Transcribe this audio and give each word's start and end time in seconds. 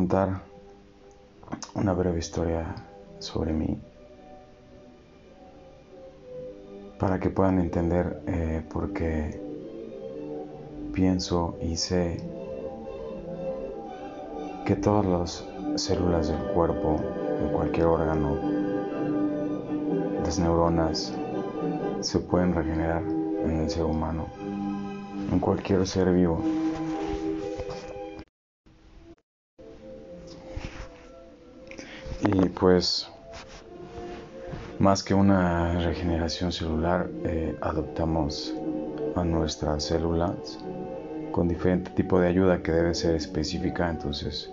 contar 0.00 0.40
una 1.74 1.92
breve 1.92 2.20
historia 2.20 2.74
sobre 3.18 3.52
mí 3.52 3.78
para 6.98 7.20
que 7.20 7.28
puedan 7.28 7.58
entender 7.58 8.22
eh, 8.26 8.62
por 8.72 8.94
qué 8.94 9.38
pienso 10.94 11.58
y 11.60 11.76
sé 11.76 12.16
que 14.64 14.74
todas 14.74 15.04
las 15.04 15.44
células 15.78 16.28
del 16.28 16.44
cuerpo, 16.54 16.96
de 17.42 17.52
cualquier 17.52 17.84
órgano, 17.84 18.38
las 20.24 20.38
neuronas, 20.38 21.12
se 22.00 22.20
pueden 22.20 22.54
regenerar 22.54 23.02
en 23.02 23.50
el 23.64 23.68
ser 23.68 23.84
humano, 23.84 24.28
en 25.30 25.38
cualquier 25.40 25.86
ser 25.86 26.10
vivo. 26.14 26.42
Pues, 32.60 33.08
más 34.78 35.02
que 35.02 35.14
una 35.14 35.80
regeneración 35.80 36.52
celular, 36.52 37.08
eh, 37.24 37.56
adoptamos 37.62 38.54
a 39.16 39.24
nuestras 39.24 39.84
células 39.84 40.58
con 41.32 41.48
diferente 41.48 41.90
tipo 41.92 42.20
de 42.20 42.28
ayuda 42.28 42.62
que 42.62 42.72
debe 42.72 42.94
ser 42.94 43.16
específica. 43.16 43.88
Entonces, 43.88 44.50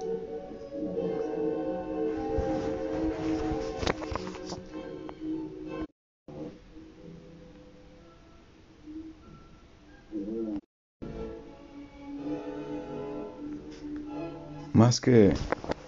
Más 14.73 15.02
que 15.02 15.33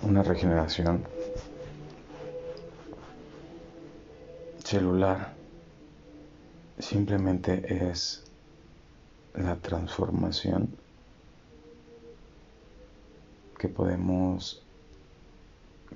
una 0.02 0.23
regeneración 0.23 1.04
celular, 4.70 5.34
simplemente 6.78 7.89
es 7.89 8.23
la 9.34 9.56
transformación 9.56 10.70
que 13.58 13.67
podemos 13.67 14.61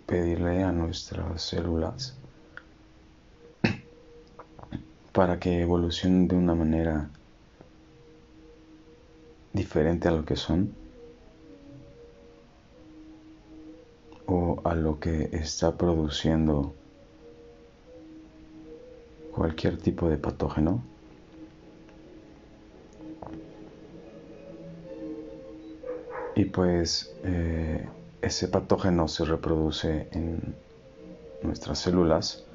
pedirle 0.07 0.63
a 0.63 0.71
nuestras 0.71 1.43
células 1.43 2.17
para 5.11 5.39
que 5.39 5.61
evolucionen 5.61 6.27
de 6.27 6.35
una 6.35 6.55
manera 6.55 7.11
diferente 9.53 10.07
a 10.07 10.11
lo 10.11 10.25
que 10.25 10.35
son 10.35 10.73
a 14.63 14.73
lo 14.73 14.99
que 14.99 15.29
está 15.31 15.77
produciendo 15.77 16.73
cualquier 19.33 19.77
tipo 19.77 20.09
de 20.09 20.17
patógeno. 20.17 20.83
Y 26.35 26.45
pues 26.45 27.13
eh, 27.23 27.87
ese 28.21 28.47
patógeno 28.47 29.07
se 29.07 29.25
reproduce 29.25 30.07
en 30.11 30.55
nuestras 31.43 31.79
células 31.79 32.45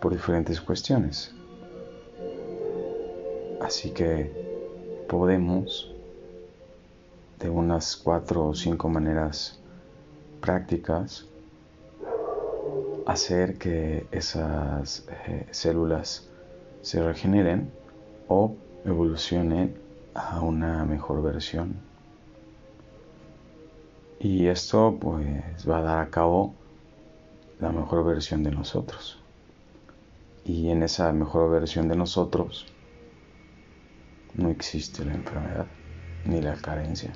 por 0.00 0.12
diferentes 0.12 0.60
cuestiones. 0.60 1.34
Así 3.60 3.90
que 3.90 4.30
podemos 5.08 5.90
de 7.38 7.50
unas 7.50 7.96
cuatro 7.96 8.46
o 8.48 8.54
cinco 8.54 8.88
maneras 8.88 9.58
prácticas 10.40 11.26
hacer 13.06 13.58
que 13.58 14.06
esas 14.12 15.06
eh, 15.26 15.46
células 15.50 16.28
se 16.82 17.02
regeneren 17.02 17.70
o 18.28 18.56
evolucionen 18.84 19.76
a 20.14 20.40
una 20.40 20.84
mejor 20.84 21.22
versión. 21.22 21.76
Y 24.18 24.46
esto 24.46 24.96
pues 25.00 25.68
va 25.68 25.78
a 25.78 25.82
dar 25.82 25.98
a 25.98 26.10
cabo 26.10 26.54
la 27.60 27.72
mejor 27.72 28.04
versión 28.04 28.42
de 28.42 28.50
nosotros. 28.50 29.18
Y 30.44 30.70
en 30.70 30.82
esa 30.82 31.12
mejor 31.12 31.50
versión 31.50 31.88
de 31.88 31.96
nosotros 31.96 32.66
no 34.34 34.50
existe 34.50 35.04
la 35.04 35.14
enfermedad 35.14 35.66
ni 36.26 36.40
la 36.40 36.54
carencia 36.56 37.12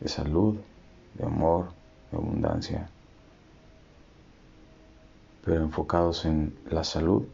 de 0.00 0.08
salud, 0.08 0.56
de 1.14 1.24
amor, 1.24 1.68
abundancia, 2.12 2.90
pero 5.44 5.62
enfocados 5.62 6.24
en 6.24 6.56
la 6.70 6.84
salud, 6.84 7.24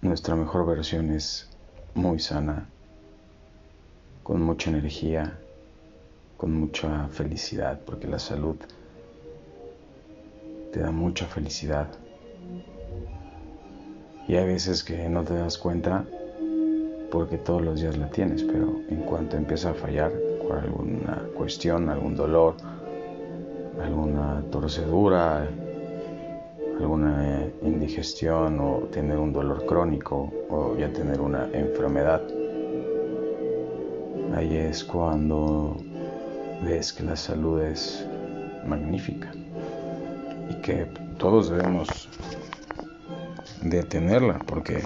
nuestra 0.00 0.36
mejor 0.36 0.66
versión 0.66 1.10
es 1.10 1.48
muy 1.94 2.18
sana, 2.18 2.68
con 4.22 4.42
mucha 4.42 4.70
energía, 4.70 5.38
con 6.36 6.54
mucha 6.58 7.08
felicidad, 7.08 7.80
porque 7.84 8.06
la 8.06 8.18
salud 8.18 8.56
te 10.72 10.80
da 10.80 10.90
mucha 10.90 11.26
felicidad. 11.26 11.88
Y 14.28 14.36
hay 14.36 14.46
veces 14.46 14.82
que 14.84 15.08
no 15.08 15.24
te 15.24 15.34
das 15.34 15.58
cuenta 15.58 16.04
porque 17.10 17.36
todos 17.36 17.62
los 17.62 17.80
días 17.80 17.96
la 17.98 18.08
tienes, 18.10 18.42
pero 18.42 18.80
en 18.88 19.02
cuanto 19.02 19.36
empieza 19.36 19.70
a 19.70 19.74
fallar, 19.74 20.12
alguna 20.52 21.22
cuestión, 21.34 21.88
algún 21.88 22.16
dolor, 22.16 22.54
alguna 23.82 24.42
torcedura, 24.50 25.48
alguna 26.82 27.46
indigestión 27.62 28.58
o 28.60 28.88
tener 28.90 29.18
un 29.18 29.32
dolor 29.32 29.64
crónico 29.66 30.32
o 30.48 30.76
ya 30.76 30.92
tener 30.92 31.20
una 31.20 31.48
enfermedad. 31.52 32.22
Ahí 34.34 34.56
es 34.56 34.84
cuando 34.84 35.76
ves 36.64 36.92
que 36.92 37.04
la 37.04 37.16
salud 37.16 37.60
es 37.60 38.06
magnífica 38.66 39.32
y 40.50 40.54
que 40.62 40.86
todos 41.18 41.50
debemos 41.50 42.08
de 43.62 43.82
tenerla 43.82 44.38
porque 44.46 44.82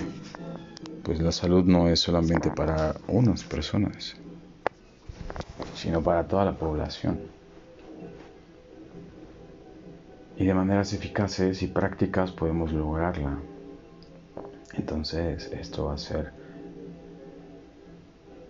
pues 1.03 1.21
la 1.21 1.33
salud 1.33 1.65
no 1.65 1.89
es 1.89 2.01
solamente 2.01 2.51
para 2.51 2.95
unas 3.09 3.45
personas 3.45 4.17
sino 5.77 6.03
para 6.03 6.27
toda 6.27 6.45
la 6.45 6.53
población. 6.53 7.36
Y 10.37 10.45
de 10.45 10.55
maneras 10.55 10.93
eficaces 10.93 11.63
y 11.63 11.67
prácticas 11.67 12.31
podemos 12.31 12.73
lograrla. 12.73 13.39
Entonces, 14.75 15.51
esto 15.53 15.87
va 15.87 15.95
a 15.95 15.99
ser... 15.99 16.33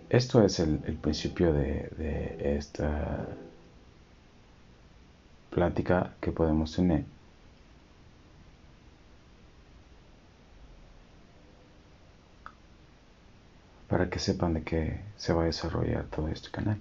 Esto 0.09 0.43
es 0.43 0.59
el, 0.59 0.79
principio 1.01 1.53
de, 1.53 1.89
de 1.97 2.57
esta 2.57 3.27
plática 5.49 6.13
que 6.21 6.31
podemos 6.31 6.75
tener. 6.75 7.03
para 13.87 14.09
que 14.09 14.19
sepan 14.19 14.53
de 14.53 14.63
qué 14.63 15.01
se 15.17 15.33
va 15.33 15.43
a 15.43 15.45
desarrollar 15.45 16.05
todo 16.05 16.27
este 16.27 16.49
canal. 16.51 16.79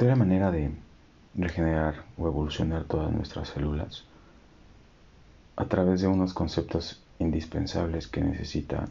La 0.00 0.16
manera 0.16 0.50
de 0.50 0.72
regenerar 1.34 2.06
o 2.16 2.26
evolucionar 2.26 2.84
todas 2.84 3.12
nuestras 3.12 3.48
células 3.48 4.04
a 5.56 5.66
través 5.66 6.00
de 6.00 6.08
unos 6.08 6.32
conceptos 6.32 7.02
indispensables 7.18 8.08
que 8.08 8.22
necesita 8.22 8.88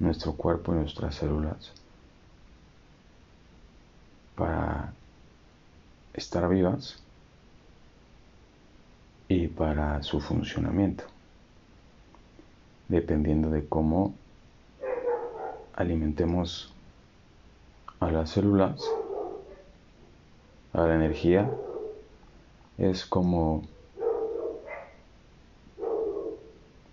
nuestro 0.00 0.32
cuerpo 0.32 0.72
y 0.72 0.78
nuestras 0.78 1.14
células 1.14 1.70
para 4.34 4.92
estar 6.12 6.48
vivas 6.48 7.00
y 9.28 9.46
para 9.46 10.02
su 10.02 10.20
funcionamiento, 10.20 11.04
dependiendo 12.88 13.48
de 13.50 13.64
cómo 13.68 14.12
alimentemos 15.76 16.74
a 18.00 18.10
las 18.10 18.30
células 18.30 18.82
a 20.76 20.86
la 20.86 20.94
energía 20.94 21.50
es 22.76 23.06
como 23.06 23.62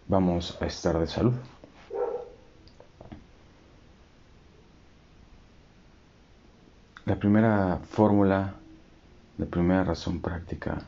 vamos 0.08 0.58
a 0.62 0.66
estar 0.68 0.98
de 0.98 1.08
salud. 1.08 1.34
La 7.06 7.18
primera 7.18 7.82
fórmula, 7.90 8.54
la 9.38 9.46
primera 9.48 9.84
razón 9.84 10.22
práctica, 10.22 10.82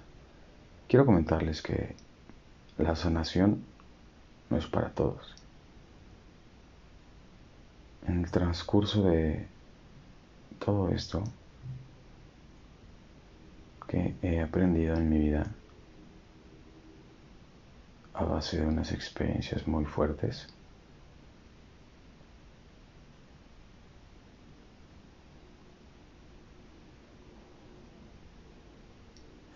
quiero 0.88 1.06
comentarles 1.06 1.62
que 1.62 1.96
la 2.78 2.96
sanación 2.96 3.62
no 4.50 4.56
es 4.56 4.68
para 4.68 4.92
todos. 4.92 5.36
En 8.08 8.24
el 8.24 8.32
transcurso 8.32 9.04
de 9.04 9.48
todo 10.60 10.88
esto 10.90 11.24
que 13.88 14.16
he 14.22 14.42
aprendido 14.42 14.96
en 14.96 15.10
mi 15.10 15.20
vida, 15.20 15.46
a 18.14 18.24
base 18.24 18.60
de 18.60 18.66
unas 18.66 18.92
experiencias 18.92 19.68
muy 19.68 19.86
fuertes, 19.86 20.48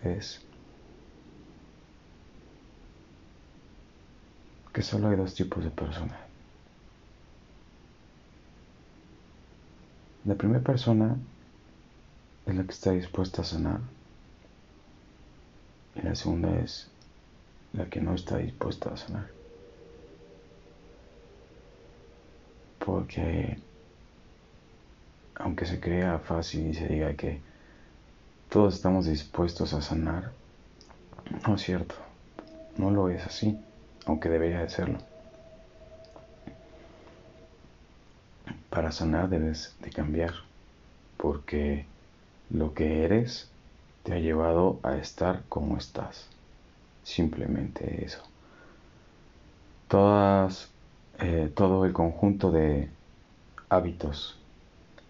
es 0.02 0.40
que 4.72 4.82
solo 4.82 5.08
hay 5.08 5.16
dos 5.16 5.34
tipos 5.34 5.64
de 5.64 5.70
personas. 5.70 6.18
La 10.24 10.34
primera 10.34 10.62
persona 10.62 11.16
es 12.46 12.54
la 12.54 12.64
que 12.64 12.72
está 12.72 12.92
dispuesta 12.92 13.42
a 13.42 13.44
sanar 13.44 13.80
y 16.00 16.06
la 16.06 16.14
segunda 16.14 16.58
es 16.60 16.88
la 17.72 17.86
que 17.86 18.00
no 18.00 18.14
está 18.14 18.38
dispuesta 18.38 18.90
a 18.90 18.96
sanar. 18.96 19.28
Porque 22.78 23.58
aunque 25.34 25.66
se 25.66 25.80
crea 25.80 26.18
fácil 26.18 26.68
y 26.68 26.74
se 26.74 26.86
diga 26.86 27.14
que 27.14 27.40
todos 28.48 28.74
estamos 28.74 29.06
dispuestos 29.06 29.72
a 29.74 29.80
sanar, 29.80 30.32
no 31.46 31.54
es 31.54 31.62
cierto, 31.62 31.94
no 32.76 32.90
lo 32.90 33.08
es 33.08 33.24
así, 33.24 33.58
aunque 34.06 34.28
debería 34.28 34.60
de 34.60 34.68
serlo. 34.68 34.98
Para 38.68 38.92
sanar 38.92 39.28
debes 39.28 39.74
de 39.80 39.90
cambiar, 39.90 40.32
porque 41.16 41.86
lo 42.50 42.74
que 42.74 43.04
eres 43.04 43.49
te 44.02 44.14
ha 44.14 44.18
llevado 44.18 44.80
a 44.82 44.96
estar 44.96 45.42
como 45.48 45.76
estás. 45.76 46.26
Simplemente 47.02 48.04
eso. 48.04 48.22
Todas, 49.88 50.70
eh, 51.18 51.50
todo 51.54 51.84
el 51.84 51.92
conjunto 51.92 52.50
de 52.50 52.88
hábitos 53.68 54.38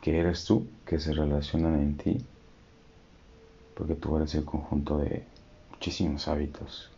que 0.00 0.18
eres 0.18 0.44
tú, 0.44 0.66
que 0.86 0.98
se 0.98 1.12
relacionan 1.12 1.80
en 1.80 1.96
ti, 1.96 2.24
porque 3.74 3.94
tú 3.94 4.16
eres 4.16 4.34
el 4.34 4.44
conjunto 4.44 4.98
de 4.98 5.24
muchísimos 5.70 6.28
hábitos, 6.28 6.90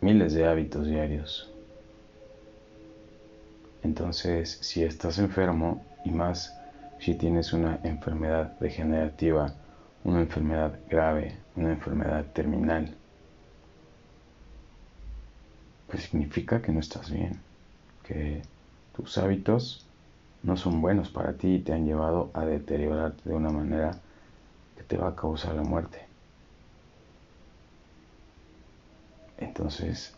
miles 0.00 0.34
de 0.34 0.46
hábitos 0.46 0.86
diarios. 0.86 1.50
Entonces, 3.82 4.58
si 4.60 4.82
estás 4.82 5.18
enfermo 5.18 5.84
y 6.04 6.10
más 6.10 6.57
si 6.98 7.14
tienes 7.14 7.52
una 7.52 7.80
enfermedad 7.82 8.58
degenerativa, 8.58 9.54
una 10.04 10.20
enfermedad 10.20 10.78
grave, 10.88 11.36
una 11.56 11.72
enfermedad 11.72 12.24
terminal, 12.32 12.94
pues 15.88 16.04
significa 16.04 16.60
que 16.60 16.72
no 16.72 16.80
estás 16.80 17.10
bien, 17.10 17.40
que 18.04 18.42
tus 18.94 19.18
hábitos 19.18 19.86
no 20.42 20.56
son 20.56 20.80
buenos 20.80 21.10
para 21.10 21.32
ti 21.34 21.54
y 21.54 21.58
te 21.60 21.72
han 21.72 21.86
llevado 21.86 22.30
a 22.34 22.44
deteriorarte 22.44 23.28
de 23.28 23.34
una 23.34 23.50
manera 23.50 23.98
que 24.76 24.82
te 24.82 24.96
va 24.96 25.08
a 25.08 25.16
causar 25.16 25.54
la 25.54 25.62
muerte. 25.62 26.06
Entonces, 29.38 30.14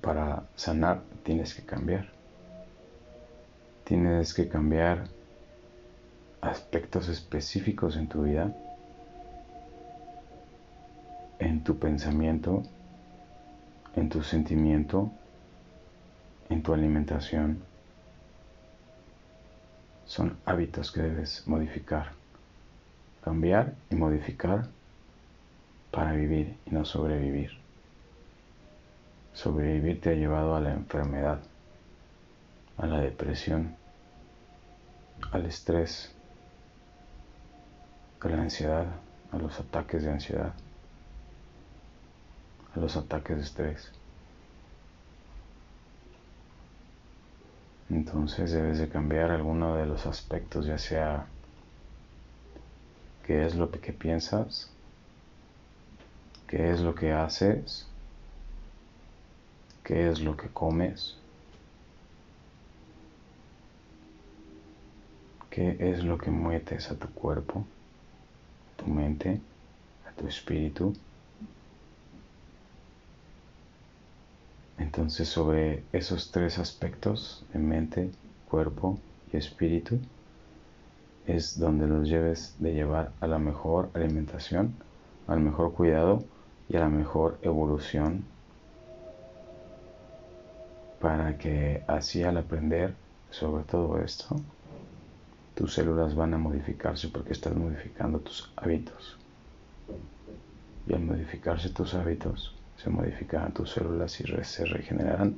para 0.00 0.44
sanar 0.54 1.02
tienes 1.22 1.54
que 1.54 1.64
cambiar. 1.64 2.12
Tienes 3.84 4.32
que 4.34 4.48
cambiar 4.48 5.08
aspectos 6.44 7.08
específicos 7.08 7.96
en 7.96 8.08
tu 8.08 8.22
vida, 8.22 8.54
en 11.38 11.64
tu 11.64 11.78
pensamiento, 11.78 12.62
en 13.96 14.08
tu 14.08 14.22
sentimiento, 14.22 15.10
en 16.48 16.62
tu 16.62 16.74
alimentación 16.74 17.62
son 20.06 20.36
hábitos 20.44 20.92
que 20.92 21.02
debes 21.02 21.46
modificar, 21.46 22.12
cambiar 23.24 23.74
y 23.90 23.96
modificar 23.96 24.68
para 25.90 26.12
vivir 26.12 26.56
y 26.66 26.70
no 26.70 26.84
sobrevivir. 26.84 27.50
Sobrevivir 29.32 30.00
te 30.00 30.10
ha 30.10 30.14
llevado 30.14 30.54
a 30.54 30.60
la 30.60 30.72
enfermedad, 30.72 31.40
a 32.76 32.86
la 32.86 33.00
depresión, 33.00 33.74
al 35.32 35.46
estrés, 35.46 36.13
a 38.24 38.28
la 38.28 38.42
ansiedad, 38.42 38.86
a 39.32 39.38
los 39.38 39.58
ataques 39.60 40.02
de 40.02 40.10
ansiedad, 40.10 40.54
a 42.74 42.78
los 42.80 42.96
ataques 42.96 43.36
de 43.36 43.42
estrés. 43.42 43.92
Entonces 47.90 48.50
debes 48.50 48.78
de 48.78 48.88
cambiar 48.88 49.30
alguno 49.30 49.76
de 49.76 49.86
los 49.86 50.06
aspectos, 50.06 50.66
ya 50.66 50.78
sea 50.78 51.26
qué 53.26 53.44
es 53.44 53.54
lo 53.54 53.70
que 53.70 53.92
piensas, 53.92 54.70
qué 56.46 56.70
es 56.70 56.80
lo 56.80 56.94
que 56.94 57.12
haces, 57.12 57.86
qué 59.82 60.10
es 60.10 60.20
lo 60.20 60.36
que 60.36 60.48
comes, 60.48 61.18
qué 65.50 65.76
es 65.78 66.02
lo 66.02 66.16
que 66.18 66.30
muetes 66.30 66.90
a 66.90 66.96
tu 66.98 67.08
cuerpo, 67.10 67.64
tu 68.84 68.90
mente, 68.90 69.40
a 70.06 70.12
tu 70.12 70.26
espíritu. 70.26 70.92
Entonces 74.78 75.28
sobre 75.28 75.84
esos 75.92 76.30
tres 76.30 76.58
aspectos 76.58 77.44
de 77.52 77.58
mente, 77.58 78.10
cuerpo 78.50 78.98
y 79.32 79.36
espíritu 79.36 79.98
es 81.26 81.58
donde 81.58 81.86
los 81.86 82.08
lleves 82.08 82.54
de 82.58 82.74
llevar 82.74 83.12
a 83.20 83.26
la 83.26 83.38
mejor 83.38 83.90
alimentación, 83.94 84.74
al 85.26 85.40
mejor 85.40 85.72
cuidado 85.72 86.22
y 86.68 86.76
a 86.76 86.80
la 86.80 86.88
mejor 86.88 87.38
evolución 87.42 88.24
para 91.00 91.36
que 91.38 91.82
así 91.86 92.22
al 92.22 92.36
aprender 92.36 92.94
sobre 93.30 93.64
todo 93.64 94.00
esto, 94.00 94.36
tus 95.54 95.74
células 95.74 96.14
van 96.14 96.34
a 96.34 96.38
modificarse 96.38 97.08
porque 97.08 97.32
estás 97.32 97.54
modificando 97.54 98.18
tus 98.18 98.50
hábitos. 98.56 99.16
Y 100.86 100.94
al 100.94 101.00
modificarse 101.00 101.70
tus 101.70 101.94
hábitos, 101.94 102.54
se 102.76 102.90
modificarán 102.90 103.52
tus 103.52 103.72
células 103.72 104.20
y 104.20 104.24
se 104.24 104.64
regenerarán. 104.64 105.36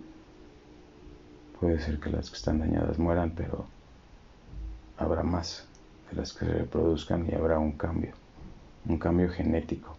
Puede 1.60 1.80
ser 1.80 2.00
que 2.00 2.10
las 2.10 2.30
que 2.30 2.36
están 2.36 2.58
dañadas 2.58 2.98
mueran, 2.98 3.30
pero 3.30 3.66
habrá 4.98 5.22
más 5.22 5.66
de 6.10 6.16
las 6.16 6.32
que 6.32 6.46
se 6.46 6.52
reproduzcan 6.52 7.28
y 7.30 7.34
habrá 7.34 7.58
un 7.58 7.72
cambio, 7.72 8.12
un 8.86 8.98
cambio 8.98 9.28
genético, 9.30 9.96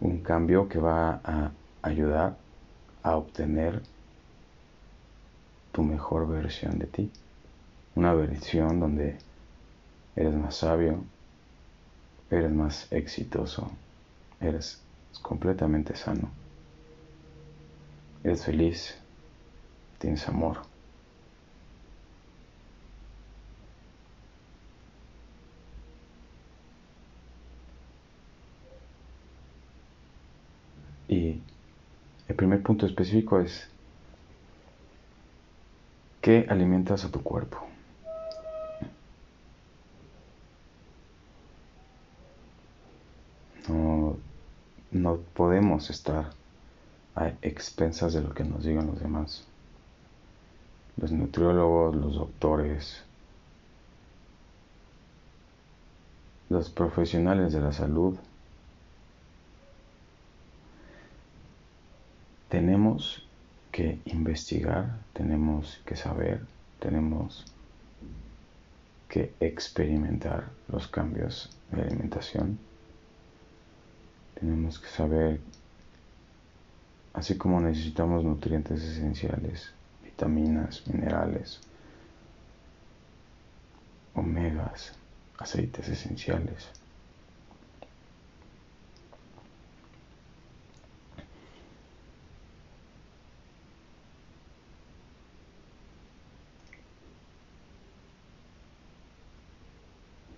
un 0.00 0.18
cambio 0.18 0.68
que 0.68 0.78
va 0.78 1.20
a 1.24 1.50
ayudar 1.82 2.36
a 3.02 3.16
obtener 3.16 3.82
tu 5.72 5.82
mejor 5.82 6.28
versión 6.28 6.78
de 6.78 6.86
ti, 6.86 7.10
una 7.94 8.14
versión 8.14 8.80
donde 8.80 9.18
eres 10.16 10.34
más 10.34 10.56
sabio, 10.56 11.04
eres 12.30 12.50
más 12.50 12.90
exitoso, 12.92 13.70
eres 14.40 14.80
completamente 15.22 15.94
sano. 15.96 16.30
Eres 18.24 18.44
feliz, 18.44 18.94
tienes 19.98 20.26
amor. 20.28 20.58
Y 31.08 31.40
el 32.28 32.36
primer 32.36 32.62
punto 32.62 32.86
específico 32.86 33.40
es, 33.40 33.68
¿qué 36.22 36.46
alimentas 36.48 37.04
a 37.04 37.10
tu 37.10 37.22
cuerpo? 37.22 37.71
No 44.92 45.16
podemos 45.34 45.90
estar 45.90 46.30
a 47.14 47.28
expensas 47.42 48.12
de 48.12 48.20
lo 48.20 48.32
que 48.34 48.44
nos 48.44 48.64
digan 48.64 48.86
los 48.86 49.00
demás. 49.00 49.44
Los 50.96 51.10
nutriólogos, 51.10 51.96
los 51.96 52.14
doctores, 52.14 53.02
los 56.50 56.68
profesionales 56.68 57.52
de 57.52 57.60
la 57.60 57.72
salud, 57.72 58.16
tenemos 62.50 63.26
que 63.70 63.98
investigar, 64.04 64.98
tenemos 65.14 65.80
que 65.86 65.96
saber, 65.96 66.42
tenemos 66.78 67.46
que 69.08 69.32
experimentar 69.40 70.50
los 70.68 70.86
cambios 70.88 71.56
de 71.70 71.80
alimentación. 71.80 72.58
Tenemos 74.42 74.80
que 74.80 74.88
saber, 74.88 75.40
así 77.12 77.38
como 77.38 77.60
necesitamos 77.60 78.24
nutrientes 78.24 78.82
esenciales, 78.82 79.72
vitaminas, 80.02 80.82
minerales, 80.88 81.60
omegas, 84.14 84.94
aceites 85.38 85.88
esenciales. 85.88 86.66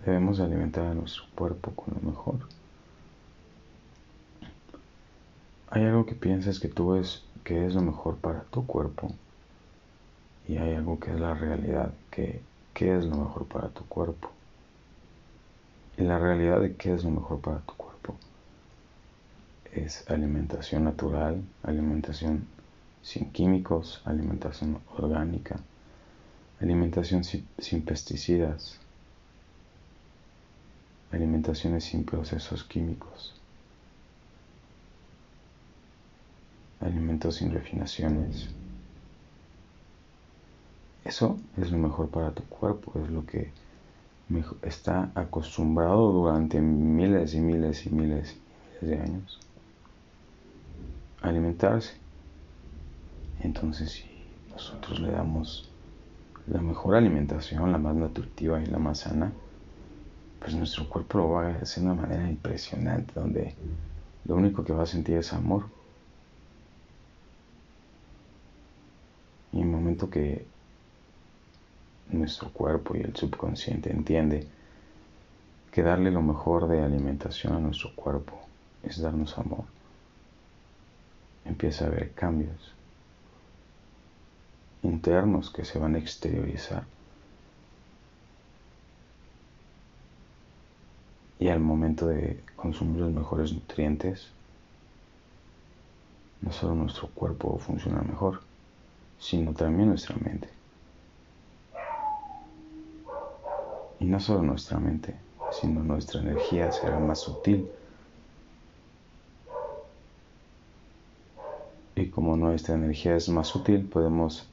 Debemos 0.04 0.40
alimentar 0.40 0.88
a 0.88 0.92
nuestro 0.92 1.25
cuerpo 1.34 1.70
con 1.70 1.94
lo 1.94 2.11
mejor. 2.11 2.63
Hay 5.75 5.83
algo 5.87 6.07
que 6.07 6.14
piensas 6.14 6.61
que 6.61 6.69
tú 6.69 6.95
es 6.95 7.25
que 7.43 7.66
es 7.66 7.75
lo 7.75 7.83
mejor 7.83 8.19
para 8.19 8.45
tu 8.45 8.64
cuerpo 8.64 9.12
y 10.47 10.57
hay 10.57 10.75
algo 10.75 11.00
que 11.00 11.11
es 11.11 11.19
la 11.19 11.35
realidad, 11.35 11.93
que 12.12 12.43
qué 12.73 12.97
es 12.97 13.04
lo 13.07 13.16
mejor 13.16 13.49
para 13.49 13.71
tu 13.71 13.85
cuerpo. 13.87 14.31
Y 15.99 16.02
la 16.02 16.21
realidad 16.21 16.61
de 16.61 16.76
qué 16.76 16.95
es 16.95 17.02
lo 17.02 17.11
mejor 17.11 17.40
para 17.40 17.59
tu 17.59 17.75
cuerpo 17.75 18.14
es 19.73 20.09
alimentación 20.09 20.85
natural, 20.85 21.43
alimentación 21.64 22.47
sin 23.02 23.33
químicos, 23.33 24.00
alimentación 24.04 24.78
orgánica, 24.97 25.59
alimentación 26.61 27.25
sin, 27.25 27.83
pesticidas, 27.83 28.78
alimentaciones 31.11 31.83
sin 31.83 32.04
procesos 32.04 32.62
químicos, 32.62 33.35
alimentos 36.81 37.37
sin 37.37 37.52
refinaciones. 37.52 38.49
Eso 41.04 41.37
es 41.57 41.71
lo 41.71 41.78
mejor 41.78 42.09
para 42.09 42.33
tu 42.33 42.43
cuerpo, 42.45 42.93
es 43.02 43.11
lo 43.11 43.26
que 43.26 43.50
está 44.62 45.11
acostumbrado 45.14 46.12
durante 46.12 46.61
miles 46.61 47.35
y 47.35 47.40
miles 47.40 47.85
y 47.87 47.90
miles 47.90 48.35
y 48.35 48.35
miles 48.35 48.37
de 48.81 48.99
años 48.99 49.40
a 51.23 51.28
alimentarse. 51.28 51.95
Entonces, 53.40 53.90
si 53.93 54.04
nosotros 54.50 55.00
le 55.00 55.11
damos 55.11 55.69
la 56.47 56.61
mejor 56.61 56.97
alimentación, 56.97 57.73
la 57.73 57.78
más 57.78 57.95
nutritiva 57.95 58.62
y 58.62 58.66
la 58.66 58.78
más 58.78 59.00
sana, 59.00 59.33
pues 60.40 60.54
nuestro 60.54 60.88
cuerpo 60.88 61.19
lo 61.19 61.31
va 61.31 61.49
a 61.49 61.57
hacer 61.57 61.83
de 61.83 61.90
una 61.90 62.02
manera 62.02 62.28
impresionante, 62.28 63.12
donde 63.14 63.54
lo 64.25 64.37
único 64.37 64.64
que 64.64 64.73
va 64.73 64.83
a 64.83 64.87
sentir 64.87 65.16
es 65.16 65.33
amor. 65.33 65.64
Y 69.54 69.61
en 69.61 69.68
el 69.68 69.70
momento 69.70 70.11
que 70.11 70.44
nuestro 72.11 72.50
cuerpo 72.50 72.96
y 72.96 73.02
el 73.02 73.14
subconsciente 73.14 73.92
entiende 73.92 74.49
que 75.70 75.82
darle 75.82 76.11
lo 76.11 76.23
mejor 76.23 76.66
de 76.66 76.82
alimentación 76.82 77.52
a 77.52 77.61
nuestro 77.61 77.94
cuerpo 77.94 78.40
es 78.82 79.00
darnos 79.00 79.38
amor. 79.38 79.64
Empieza 81.44 81.84
a 81.84 81.88
haber 81.88 82.11
cambios 82.12 82.75
internos 84.82 85.50
que 85.50 85.64
se 85.64 85.78
van 85.78 85.94
a 85.94 85.99
exteriorizar. 85.99 86.84
Y 91.38 91.49
al 91.49 91.61
momento 91.61 92.08
de 92.08 92.40
consumir 92.56 93.02
los 93.02 93.12
mejores 93.12 93.52
nutrientes, 93.52 94.32
no 96.40 96.50
solo 96.50 96.75
nuestro 96.75 97.08
cuerpo 97.08 97.56
funciona 97.58 98.02
mejor, 98.02 98.40
sino 99.18 99.52
también 99.52 99.88
nuestra 99.88 100.16
mente. 100.16 100.49
Y 104.00 104.04
no 104.06 104.21
solo 104.21 104.42
nuestra 104.42 104.78
mente, 104.78 105.14
sino 105.52 105.83
nuestra 105.83 106.21
energía 106.21 106.71
será 106.73 106.99
más 106.99 107.21
sutil. 107.21 107.68
Y 111.97 112.09
como 112.11 112.37
nuestra 112.37 112.75
energía 112.75 113.16
es 113.16 113.28
más 113.28 113.49
sutil, 113.49 113.85
podemos 113.85 114.49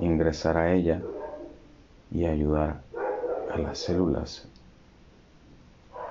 ingresar 0.00 0.56
a 0.56 0.72
ella 0.72 1.02
y 2.10 2.24
ayudar 2.24 2.80
a 3.52 3.58
las 3.58 3.78
células 3.78 4.46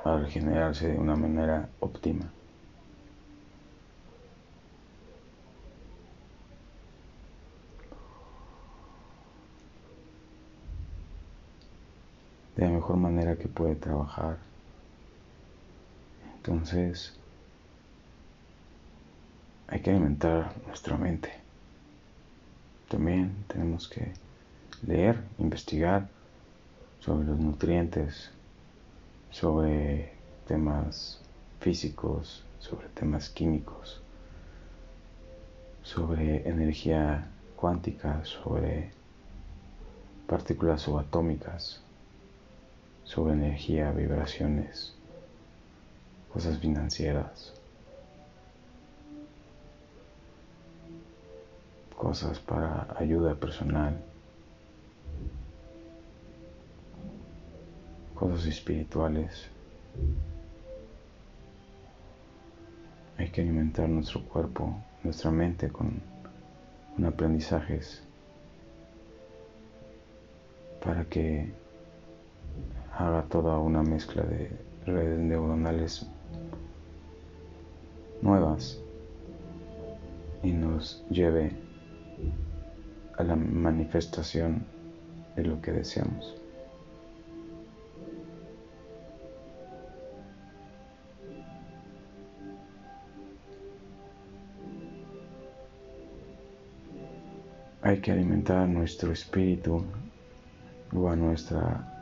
a 0.03 0.17
regenerarse 0.17 0.89
de 0.89 0.97
una 0.97 1.15
manera 1.15 1.69
óptima. 1.79 2.29
De 12.55 12.65
la 12.65 12.71
mejor 12.71 12.97
manera 12.97 13.35
que 13.35 13.47
puede 13.47 13.75
trabajar. 13.75 14.37
Entonces, 16.37 17.13
hay 19.67 19.81
que 19.81 19.89
alimentar 19.89 20.53
nuestra 20.67 20.97
mente. 20.97 21.33
También 22.87 23.35
tenemos 23.47 23.87
que 23.89 24.13
leer, 24.85 25.21
investigar 25.37 26.07
sobre 26.99 27.25
los 27.27 27.39
nutrientes, 27.39 28.31
sobre 29.31 30.13
temas 30.47 31.19
físicos, 31.59 32.45
sobre 32.59 32.87
temas 32.89 33.29
químicos, 33.29 34.01
sobre 35.83 36.47
energía 36.47 37.27
cuántica, 37.55 38.23
sobre 38.23 38.91
partículas 40.27 40.81
subatómicas 40.81 41.84
sobre 43.05 43.33
energía, 43.33 43.91
vibraciones, 43.91 44.93
cosas 46.33 46.57
financieras, 46.57 47.53
cosas 51.95 52.39
para 52.39 52.87
ayuda 52.97 53.35
personal, 53.35 54.03
cosas 58.15 58.45
espirituales. 58.47 59.49
Hay 63.17 63.29
que 63.29 63.41
alimentar 63.41 63.87
nuestro 63.87 64.25
cuerpo, 64.25 64.75
nuestra 65.03 65.31
mente 65.31 65.69
con, 65.69 66.01
con 66.95 67.05
aprendizajes 67.05 68.01
para 70.83 71.05
que 71.05 71.53
haga 72.97 73.23
toda 73.23 73.57
una 73.59 73.83
mezcla 73.83 74.23
de 74.23 74.49
redes 74.85 75.19
neuronales 75.19 76.05
nuevas 78.21 78.79
y 80.41 80.51
nos 80.51 81.03
lleve 81.09 81.51
a 83.17 83.23
la 83.23 83.35
manifestación 83.35 84.65
de 85.35 85.43
lo 85.43 85.61
que 85.61 85.71
deseamos. 85.71 86.35
Hay 97.81 97.99
que 97.99 98.11
alimentar 98.11 98.67
nuestro 98.67 99.11
espíritu 99.11 99.85
o 100.95 101.09
a 101.09 101.15
nuestra 101.15 101.94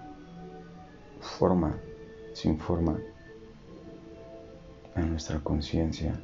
forma, 1.24 1.78
sin 2.34 2.60
forma, 2.60 3.00
a 4.96 5.02
nuestra 5.02 5.40
conciencia, 5.40 6.20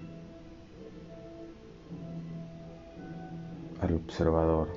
al 3.81 3.93
observador, 3.95 4.69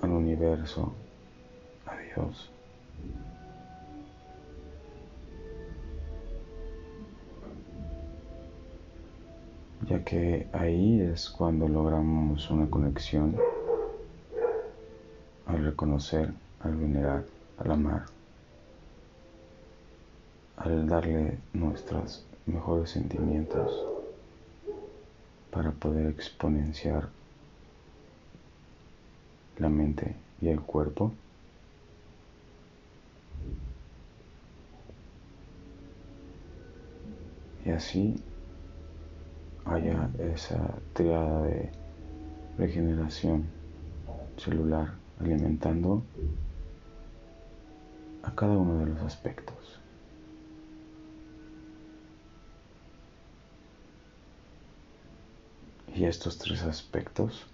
al 0.00 0.10
universo, 0.10 0.92
a 1.86 1.96
Dios. 1.96 2.52
ya 9.88 10.04
que 10.04 10.46
ahí 10.52 11.00
es 11.00 11.28
cuando 11.28 11.68
logramos 11.68 12.50
una 12.50 12.70
conexión 12.70 13.36
al 15.46 15.64
reconocer, 15.64 16.32
al 16.64 16.76
venerar, 16.76 17.24
al 17.58 17.70
amar, 17.70 18.04
al 20.56 20.86
darle 20.86 21.38
nuestros 21.52 22.24
mejores 22.46 22.90
sentimientos 22.90 23.72
para 25.50 25.70
poder 25.72 26.06
exponenciar 26.06 27.08
la 29.58 29.68
mente 29.68 30.16
y 30.40 30.48
el 30.48 30.60
cuerpo. 30.60 31.12
Y 37.64 37.70
así 37.70 38.20
haya 39.64 40.10
esa 40.18 40.74
triada 40.94 41.42
de 41.42 41.70
regeneración 42.58 43.44
celular 44.36 44.94
alimentando 45.20 46.02
a 48.22 48.34
cada 48.34 48.56
uno 48.56 48.78
de 48.78 48.86
los 48.86 49.02
aspectos. 49.02 49.78
Y 55.94 56.04
estos 56.04 56.38
tres 56.38 56.62
aspectos 56.62 57.46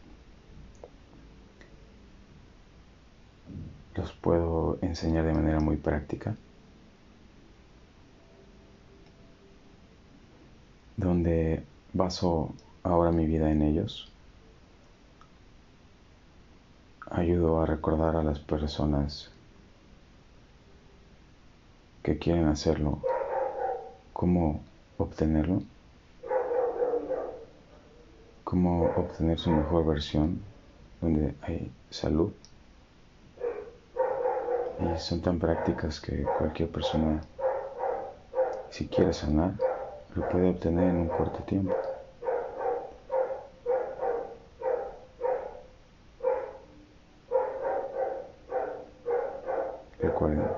los 3.96 4.12
puedo 4.12 4.78
enseñar 4.80 5.24
de 5.24 5.32
manera 5.32 5.58
muy 5.58 5.76
práctica, 5.76 6.36
donde 10.96 11.64
baso 11.92 12.54
ahora 12.84 13.10
mi 13.10 13.26
vida 13.26 13.50
en 13.50 13.62
ellos. 13.62 14.08
Ayudo 17.10 17.60
a 17.60 17.66
recordar 17.66 18.14
a 18.14 18.22
las 18.22 18.38
personas 18.38 19.30
que 22.08 22.18
quieren 22.18 22.48
hacerlo, 22.48 23.00
cómo 24.14 24.62
obtenerlo, 24.96 25.60
cómo 28.44 28.84
obtener 28.96 29.38
su 29.38 29.50
mejor 29.50 29.84
versión, 29.84 30.40
donde 31.02 31.34
hay 31.42 31.70
salud. 31.90 32.32
Y 34.80 34.98
son 34.98 35.20
tan 35.20 35.38
prácticas 35.38 36.00
que 36.00 36.22
cualquier 36.22 36.70
persona, 36.70 37.20
si 38.70 38.88
quiere 38.88 39.12
sanar, 39.12 39.52
lo 40.14 40.26
puede 40.30 40.48
obtener 40.48 40.88
en 40.88 40.96
un 40.96 41.08
corto 41.08 41.42
tiempo. 41.42 41.74
Recuerden, 50.00 50.48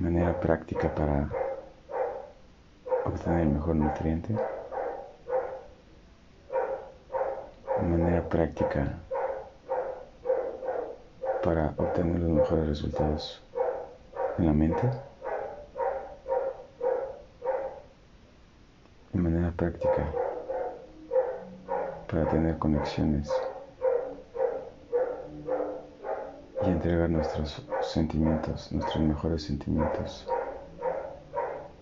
manera 0.00 0.38
práctica 0.40 0.92
para 0.94 1.28
obtener 3.04 3.40
el 3.40 3.48
mejor 3.74 3.76
nutriente, 3.76 4.34
manera 7.82 8.28
práctica. 8.28 8.98
Para 11.42 11.72
obtener 11.78 12.20
los 12.20 12.30
mejores 12.30 12.68
resultados 12.68 13.42
en 14.38 14.46
la 14.46 14.52
mente. 14.52 14.82
práctica. 19.56 20.06
Para 22.10 22.28
tener 22.28 22.58
conexiones. 22.58 23.30
Y 26.62 26.68
entregar 26.68 27.08
nuestros 27.10 27.62
sentimientos, 27.80 28.70
nuestros 28.72 29.02
mejores 29.02 29.42
sentimientos. 29.44 30.26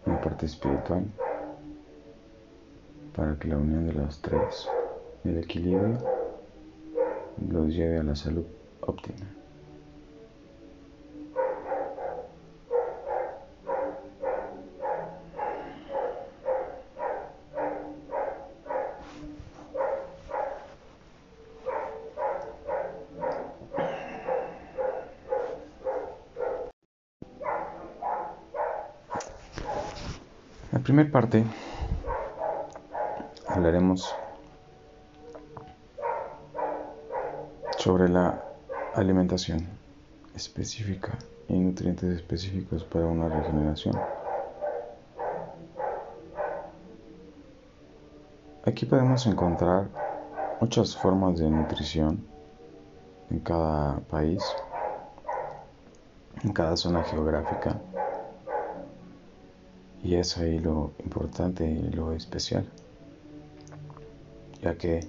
En 0.07 0.13
la 0.13 0.21
parte 0.21 0.47
espiritual 0.47 1.05
para 3.19 3.37
que 3.37 3.49
la 3.49 3.57
unión 3.57 3.85
de 3.85 3.95
los 3.95 4.23
tres, 4.23 4.69
el 5.25 5.39
equilibrio, 5.39 5.99
los 7.51 7.75
lleve 7.75 7.99
a 7.99 8.05
la 8.05 8.15
salud 8.15 8.45
óptima. 8.83 9.27
primera 30.85 31.11
parte 31.11 31.45
hablaremos 33.69 34.15
sobre 37.77 38.09
la 38.09 38.43
alimentación 38.95 39.69
específica 40.35 41.19
y 41.49 41.59
nutrientes 41.59 42.17
específicos 42.17 42.83
para 42.85 43.05
una 43.05 43.29
regeneración. 43.29 43.95
Aquí 48.65 48.87
podemos 48.87 49.27
encontrar 49.27 49.89
muchas 50.63 50.97
formas 50.97 51.39
de 51.39 51.51
nutrición 51.51 52.25
en 53.31 53.41
cada 53.41 53.99
país, 54.01 54.43
en 56.43 56.55
cada 56.55 56.75
zona 56.75 57.05
geográfica. 57.05 57.79
Y 60.03 60.15
es 60.15 60.39
ahí 60.39 60.59
lo 60.59 60.93
importante 61.05 61.67
y 61.67 61.91
lo 61.91 62.13
especial, 62.15 62.65
ya 64.61 64.77
que 64.77 65.01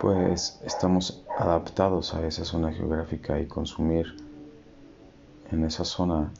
pues 0.00 0.60
estamos 0.64 1.24
adaptados 1.38 2.14
a 2.14 2.26
esa 2.26 2.44
zona 2.44 2.72
geográfica 2.72 3.40
y 3.40 3.46
consumir 3.46 4.06
en 5.50 5.64
esa 5.64 5.84
zona 5.84 6.30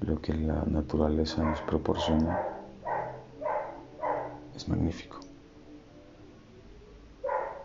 lo 0.00 0.20
que 0.20 0.32
la 0.34 0.64
naturaleza 0.66 1.42
nos 1.42 1.60
proporciona 1.62 2.40
es 4.54 4.68
magnífico. 4.68 5.18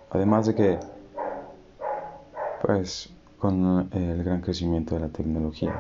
Además 0.09 0.47
de 0.47 0.55
que, 0.55 0.79
pues, 2.61 3.09
con 3.37 3.89
el 3.91 4.23
gran 4.23 4.41
crecimiento 4.41 4.95
de 4.95 5.01
la 5.01 5.09
tecnología, 5.09 5.77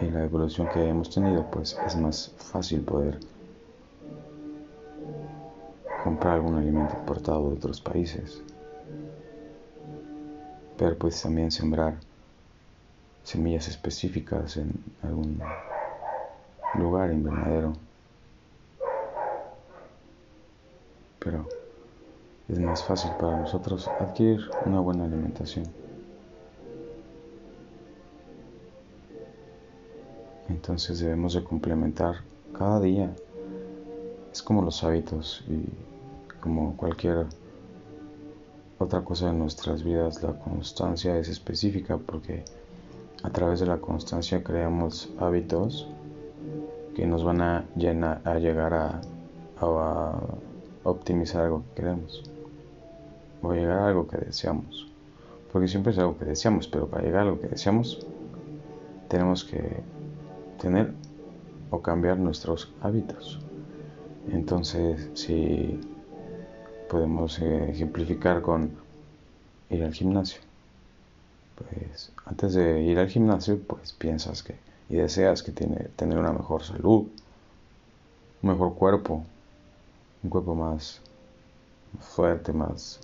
y 0.00 0.10
la 0.10 0.24
evolución 0.24 0.68
que 0.68 0.88
hemos 0.88 1.10
tenido, 1.10 1.44
pues 1.50 1.76
es 1.86 1.96
más 1.96 2.32
fácil 2.36 2.82
poder 2.82 3.18
comprar 6.02 6.34
algún 6.34 6.56
alimento 6.56 6.96
importado 6.98 7.48
de 7.50 7.56
otros 7.56 7.80
países. 7.80 8.42
Pero 10.76 10.96
pues 10.96 11.20
también 11.20 11.50
sembrar 11.50 11.98
semillas 13.24 13.68
específicas 13.68 14.56
en 14.56 14.72
algún 15.02 15.40
lugar 16.74 17.12
invernadero. 17.12 17.72
Pero 21.18 21.46
es 22.48 22.58
más 22.58 22.82
fácil 22.84 23.10
para 23.18 23.40
nosotros 23.40 23.88
adquirir 24.00 24.40
una 24.64 24.80
buena 24.80 25.04
alimentación. 25.04 25.66
Entonces 30.48 31.00
debemos 31.00 31.34
de 31.34 31.44
complementar 31.44 32.22
cada 32.56 32.80
día. 32.80 33.14
Es 34.38 34.42
como 34.44 34.62
los 34.62 34.84
hábitos 34.84 35.42
y 35.48 35.64
como 36.40 36.76
cualquier 36.76 37.26
otra 38.78 39.02
cosa 39.02 39.30
en 39.30 39.40
nuestras 39.40 39.82
vidas, 39.82 40.22
la 40.22 40.32
constancia 40.32 41.18
es 41.18 41.28
específica 41.28 41.98
porque 41.98 42.44
a 43.24 43.30
través 43.30 43.58
de 43.58 43.66
la 43.66 43.78
constancia 43.78 44.44
creamos 44.44 45.08
hábitos 45.18 45.88
que 46.94 47.04
nos 47.04 47.24
van 47.24 47.40
a, 47.40 47.64
llenar, 47.74 48.20
a 48.24 48.38
llegar 48.38 48.74
a, 48.74 49.00
a 49.60 50.20
optimizar 50.84 51.42
algo 51.42 51.64
que 51.64 51.82
queremos 51.82 52.22
o 53.42 53.52
llegar 53.52 53.78
a 53.80 53.88
algo 53.88 54.06
que 54.06 54.18
deseamos. 54.18 54.86
Porque 55.52 55.66
siempre 55.66 55.90
es 55.90 55.98
algo 55.98 56.16
que 56.16 56.26
deseamos, 56.26 56.68
pero 56.68 56.86
para 56.86 57.02
llegar 57.02 57.22
a 57.22 57.24
algo 57.24 57.40
que 57.40 57.48
deseamos 57.48 58.06
tenemos 59.08 59.42
que 59.42 59.82
tener 60.62 60.92
o 61.70 61.82
cambiar 61.82 62.20
nuestros 62.20 62.72
hábitos. 62.80 63.40
Entonces, 64.32 65.08
si 65.14 65.80
podemos 66.88 67.38
eh, 67.40 67.70
ejemplificar 67.70 68.42
con 68.42 68.70
ir 69.70 69.82
al 69.84 69.92
gimnasio, 69.92 70.40
pues 71.56 72.12
antes 72.24 72.54
de 72.54 72.82
ir 72.82 72.98
al 72.98 73.08
gimnasio, 73.08 73.58
pues 73.66 73.92
piensas 73.92 74.42
que 74.42 74.54
y 74.88 74.96
deseas 74.96 75.42
que 75.42 75.52
tiene, 75.52 75.88
tener 75.96 76.18
una 76.18 76.32
mejor 76.32 76.62
salud, 76.62 77.06
un 78.42 78.50
mejor 78.50 78.74
cuerpo, 78.74 79.24
un 80.22 80.30
cuerpo 80.30 80.54
más 80.54 81.00
fuerte, 82.00 82.52
más 82.52 83.00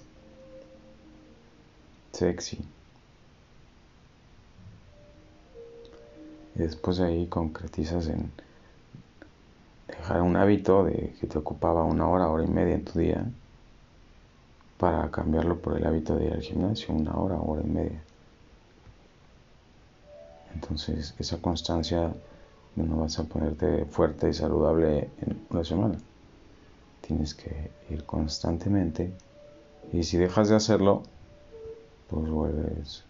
sexy. 2.12 2.64
Y 6.54 6.58
después 6.60 6.98
de 6.98 7.06
ahí 7.06 7.26
concretizas 7.26 8.06
en 8.06 8.30
dejar 9.98 10.22
un 10.22 10.36
hábito 10.36 10.84
de 10.84 11.14
que 11.20 11.26
te 11.26 11.38
ocupaba 11.38 11.84
una 11.84 12.08
hora, 12.08 12.28
hora 12.28 12.44
y 12.44 12.48
media 12.48 12.74
en 12.74 12.84
tu 12.84 12.98
día, 12.98 13.26
para 14.78 15.10
cambiarlo 15.10 15.58
por 15.60 15.76
el 15.76 15.86
hábito 15.86 16.16
de 16.16 16.26
ir 16.26 16.32
al 16.32 16.42
gimnasio, 16.42 16.94
una 16.94 17.16
hora, 17.16 17.36
hora 17.40 17.62
y 17.62 17.70
media. 17.70 18.02
Entonces, 20.54 21.14
esa 21.18 21.38
constancia 21.38 22.12
no 22.76 22.96
vas 22.98 23.18
a 23.18 23.24
ponerte 23.24 23.84
fuerte 23.86 24.28
y 24.28 24.34
saludable 24.34 25.10
en 25.20 25.40
una 25.50 25.64
semana. 25.64 25.98
Tienes 27.00 27.34
que 27.34 27.70
ir 27.90 28.04
constantemente 28.04 29.12
y 29.92 30.02
si 30.04 30.16
dejas 30.16 30.48
de 30.48 30.56
hacerlo, 30.56 31.02
pues 32.08 32.28
vuelves 32.28 33.04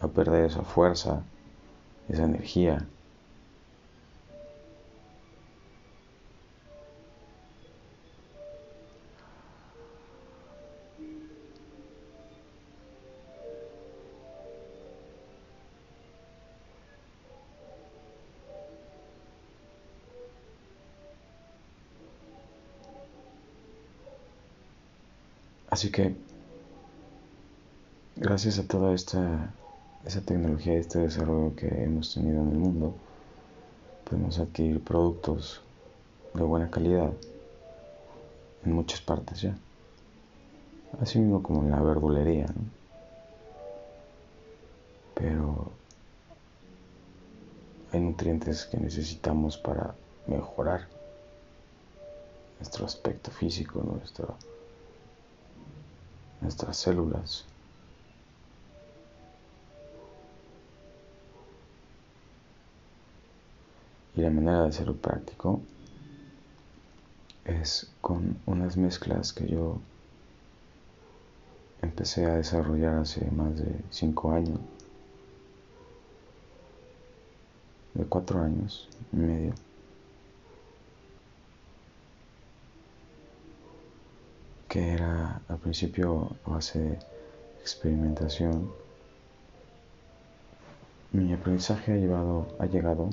a 0.00 0.08
perder 0.08 0.46
esa 0.46 0.62
fuerza, 0.62 1.22
esa 2.08 2.24
energía. 2.24 2.86
Así 25.84 25.92
que, 25.92 26.16
gracias 28.16 28.58
a 28.58 28.66
toda 28.66 28.94
esta 28.94 29.52
esa 30.06 30.22
tecnología, 30.22 30.78
este 30.78 31.00
desarrollo 31.00 31.54
que 31.56 31.66
hemos 31.66 32.14
tenido 32.14 32.40
en 32.40 32.52
el 32.52 32.56
mundo, 32.56 32.94
podemos 34.08 34.38
adquirir 34.38 34.82
productos 34.82 35.60
de 36.32 36.42
buena 36.42 36.70
calidad 36.70 37.12
en 38.64 38.72
muchas 38.72 39.02
partes 39.02 39.42
ya. 39.42 39.54
Así 41.02 41.18
mismo 41.18 41.42
como 41.42 41.62
en 41.62 41.70
la 41.70 41.82
verdulería, 41.82 42.46
¿no? 42.46 42.64
Pero 45.14 45.70
hay 47.92 48.00
nutrientes 48.00 48.64
que 48.64 48.78
necesitamos 48.78 49.58
para 49.58 49.94
mejorar 50.26 50.88
nuestro 52.58 52.86
aspecto 52.86 53.30
físico, 53.30 53.82
nuestro, 53.82 54.34
nuestras 56.40 56.76
células. 56.76 57.44
Y 64.16 64.20
la 64.20 64.30
manera 64.30 64.62
de 64.62 64.68
hacerlo 64.68 64.94
práctico 64.94 65.60
es 67.44 67.90
con 68.00 68.38
unas 68.46 68.76
mezclas 68.76 69.32
que 69.32 69.48
yo 69.48 69.78
empecé 71.82 72.24
a 72.26 72.36
desarrollar 72.36 72.98
hace 72.98 73.30
más 73.30 73.56
de 73.56 73.80
5 73.90 74.32
años, 74.32 74.58
de 77.94 78.04
4 78.04 78.42
años 78.42 78.88
y 79.12 79.16
medio. 79.16 79.54
Que 84.74 84.92
era 84.92 85.40
al 85.48 85.58
principio 85.58 86.32
a 86.44 86.50
base 86.50 86.80
de 86.80 86.98
experimentación. 87.60 88.72
Mi 91.12 91.32
aprendizaje 91.32 91.92
ha, 91.92 91.96
llevado, 91.96 92.48
ha 92.58 92.66
llegado 92.66 93.10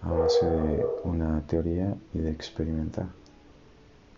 a 0.00 0.10
base 0.10 0.46
de 0.46 0.86
una 1.02 1.42
teoría 1.46 1.94
y 2.14 2.18
de 2.20 2.30
experimentar 2.30 3.08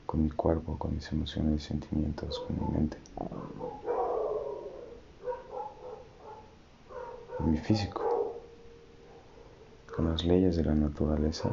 con 0.06 0.22
mi 0.22 0.30
cuerpo, 0.30 0.78
con 0.78 0.94
mis 0.94 1.10
emociones 1.10 1.64
y 1.64 1.66
sentimientos, 1.66 2.38
con 2.38 2.54
mi 2.60 2.78
mente, 2.78 2.96
con 7.36 7.50
mi 7.50 7.58
físico, 7.58 8.36
con 9.96 10.12
las 10.12 10.24
leyes 10.24 10.54
de 10.54 10.62
la 10.62 10.76
naturaleza, 10.76 11.50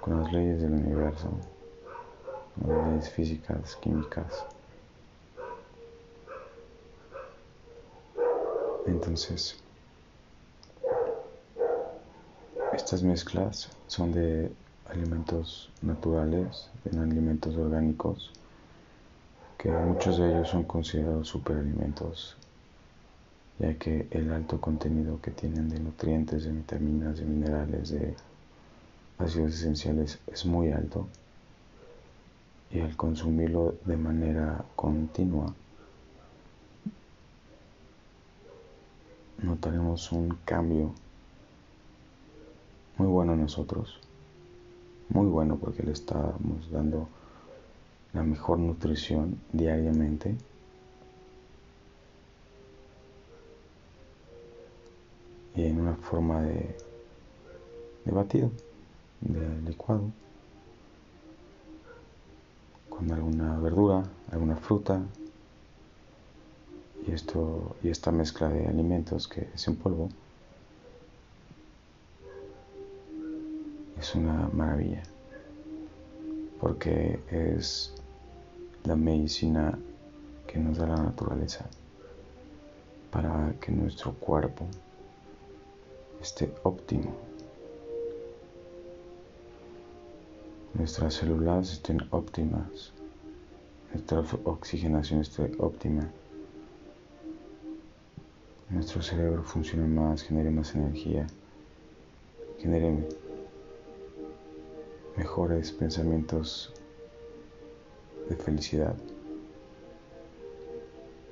con 0.00 0.22
las 0.22 0.32
leyes 0.32 0.62
del 0.62 0.72
universo, 0.72 1.28
leyes 2.66 3.10
físicas, 3.10 3.76
químicas. 3.76 4.44
Entonces, 8.86 9.56
Estas 12.78 13.02
mezclas 13.02 13.68
son 13.86 14.12
de 14.12 14.52
alimentos 14.88 15.68
naturales, 15.82 16.70
de 16.84 16.98
alimentos 16.98 17.56
orgánicos, 17.56 18.30
que 19.58 19.68
muchos 19.68 20.16
de 20.16 20.30
ellos 20.30 20.48
son 20.48 20.62
considerados 20.62 21.28
superalimentos, 21.28 22.36
ya 23.58 23.74
que 23.74 24.06
el 24.12 24.32
alto 24.32 24.60
contenido 24.60 25.20
que 25.20 25.32
tienen 25.32 25.68
de 25.68 25.80
nutrientes, 25.80 26.44
de 26.44 26.52
vitaminas, 26.52 27.18
de 27.18 27.24
minerales, 27.24 27.90
de 27.90 28.14
ácidos 29.18 29.54
esenciales 29.54 30.18
es 30.26 30.46
muy 30.46 30.70
alto 30.70 31.08
y 32.70 32.80
al 32.80 32.96
consumirlo 32.96 33.76
de 33.84 33.96
manera 33.96 34.64
continua 34.76 35.54
notaremos 39.42 40.12
un 40.12 40.36
cambio 40.44 40.92
muy 42.96 43.06
bueno 43.06 43.32
a 43.32 43.36
nosotros, 43.36 44.00
muy 45.08 45.26
bueno 45.26 45.56
porque 45.56 45.82
le 45.82 45.92
estamos 45.92 46.70
dando 46.70 47.08
la 48.12 48.22
mejor 48.22 48.58
nutrición 48.58 49.40
diariamente. 49.52 50.34
Y 55.54 55.64
en 55.64 55.80
una 55.80 55.94
forma 55.96 56.42
de, 56.42 56.76
de 58.04 58.12
batido, 58.12 58.50
de 59.20 59.62
licuado, 59.62 60.10
con 62.98 63.12
alguna 63.12 63.56
verdura, 63.60 64.02
alguna 64.32 64.56
fruta, 64.56 65.00
y 67.06 67.12
esto 67.12 67.76
y 67.80 67.90
esta 67.90 68.10
mezcla 68.10 68.48
de 68.48 68.66
alimentos 68.66 69.28
que 69.28 69.48
es 69.54 69.68
en 69.68 69.76
polvo 69.76 70.08
es 74.00 74.14
una 74.16 74.48
maravilla, 74.52 75.04
porque 76.60 77.20
es 77.30 77.94
la 78.82 78.96
medicina 78.96 79.78
que 80.48 80.58
nos 80.58 80.76
da 80.78 80.88
la 80.88 80.96
naturaleza 80.96 81.66
para 83.12 83.54
que 83.60 83.70
nuestro 83.70 84.12
cuerpo 84.14 84.66
esté 86.20 86.52
óptimo, 86.64 87.27
nuestras 90.78 91.14
células 91.14 91.72
estén 91.72 91.98
óptimas, 92.10 92.92
nuestra 93.92 94.22
oxigenación 94.44 95.20
esté 95.20 95.50
óptima, 95.58 96.08
nuestro 98.70 99.02
cerebro 99.02 99.42
funcione 99.42 99.88
más, 99.88 100.22
genere 100.22 100.50
más 100.50 100.76
energía, 100.76 101.26
genere 102.60 103.04
mejores 105.16 105.72
pensamientos 105.72 106.72
de 108.28 108.36
felicidad, 108.36 108.94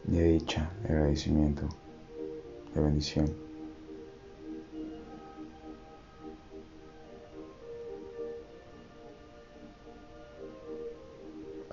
de 0.02 0.22
dicha, 0.22 0.72
de 0.82 0.88
agradecimiento, 0.88 1.68
de 2.74 2.80
bendición. 2.80 3.45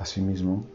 Asimismo, 0.03 0.65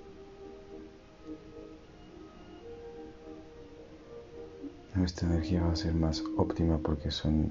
nuestra 4.94 5.28
energía 5.28 5.64
va 5.64 5.72
a 5.72 5.76
ser 5.76 5.92
más 5.92 6.24
óptima 6.38 6.78
porque 6.78 7.10
son 7.10 7.50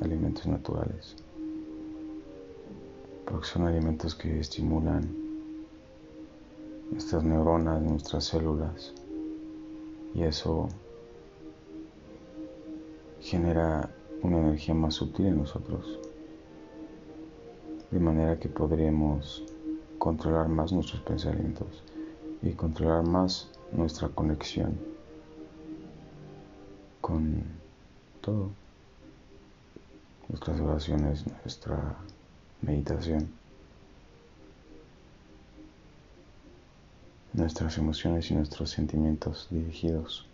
alimentos 0.00 0.46
naturales. 0.46 1.16
Porque 3.26 3.46
son 3.46 3.66
alimentos 3.66 4.14
que 4.14 4.40
estimulan 4.40 5.06
nuestras 6.92 7.22
neuronas, 7.22 7.82
nuestras 7.82 8.24
células, 8.24 8.94
y 10.14 10.22
eso 10.22 10.70
genera 13.20 13.94
una 14.22 14.38
energía 14.38 14.72
más 14.72 14.94
sutil 14.94 15.26
en 15.26 15.36
nosotros, 15.40 16.00
de 17.90 18.00
manera 18.00 18.38
que 18.38 18.48
podremos 18.48 19.44
controlar 19.98 20.48
más 20.48 20.72
nuestros 20.72 21.02
pensamientos 21.02 21.82
y 22.42 22.52
controlar 22.52 23.04
más 23.06 23.48
nuestra 23.72 24.08
conexión 24.08 24.78
con 27.00 27.42
todo, 28.20 28.50
nuestras 30.28 30.60
oraciones, 30.60 31.24
nuestra 31.26 31.96
meditación, 32.62 33.28
nuestras 37.32 37.78
emociones 37.78 38.30
y 38.30 38.34
nuestros 38.34 38.70
sentimientos 38.70 39.48
dirigidos 39.50 40.26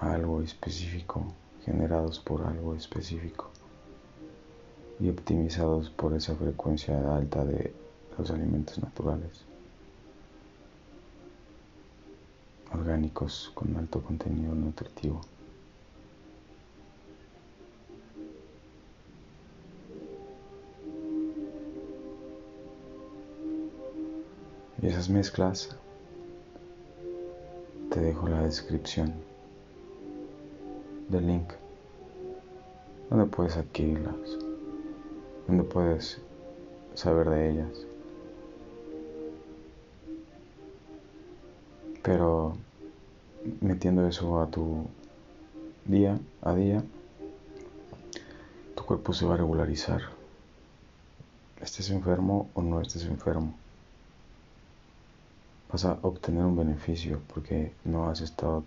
a 0.00 0.14
algo 0.14 0.42
específico, 0.42 1.24
generados 1.64 2.18
por 2.18 2.42
algo 2.42 2.74
específico 2.74 3.50
y 5.00 5.08
optimizados 5.08 5.90
por 5.90 6.14
esa 6.14 6.34
frecuencia 6.34 6.98
alta 7.14 7.44
de 7.44 7.83
los 8.18 8.30
alimentos 8.30 8.78
naturales. 8.82 9.44
orgánicos 12.74 13.50
con 13.54 13.76
alto 13.76 14.02
contenido 14.02 14.54
nutritivo. 14.54 15.20
Y 24.82 24.86
esas 24.86 25.08
mezclas 25.08 25.74
te 27.90 28.00
dejo 28.00 28.28
la 28.28 28.42
descripción 28.42 29.14
del 31.08 31.26
link 31.26 31.52
donde 33.08 33.26
puedes 33.26 33.56
adquirirlas, 33.56 34.38
donde 35.46 35.62
puedes 35.62 36.20
saber 36.94 37.30
de 37.30 37.50
ellas. 37.50 37.93
Pero 42.04 42.54
metiendo 43.62 44.06
eso 44.06 44.42
a 44.42 44.50
tu 44.50 44.86
día 45.86 46.20
a 46.42 46.54
día, 46.54 46.84
tu 48.76 48.84
cuerpo 48.84 49.14
se 49.14 49.24
va 49.24 49.34
a 49.34 49.38
regularizar. 49.38 50.02
Estés 51.62 51.88
enfermo 51.88 52.50
o 52.52 52.60
no 52.60 52.82
estés 52.82 53.06
enfermo. 53.06 53.54
Vas 55.72 55.86
a 55.86 55.98
obtener 56.02 56.44
un 56.44 56.58
beneficio 56.58 57.22
porque 57.32 57.72
no 57.84 58.10
has 58.10 58.20
estado 58.20 58.64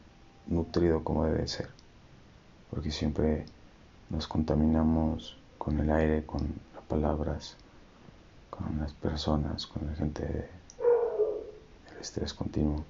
nutrido 0.47 1.03
como 1.03 1.25
debe 1.25 1.47
ser. 1.47 1.69
Porque 2.71 2.89
siempre 2.89 3.45
nos 4.09 4.27
contaminamos 4.27 5.37
con 5.59 5.79
el 5.79 5.91
aire, 5.91 6.25
con 6.25 6.41
las 6.73 6.83
palabras, 6.85 7.55
con 8.49 8.79
las 8.79 8.93
personas, 8.93 9.67
con 9.67 9.85
la 9.85 9.93
gente, 9.93 10.49
el 11.91 11.97
estrés 12.01 12.33
continuo. 12.33 12.83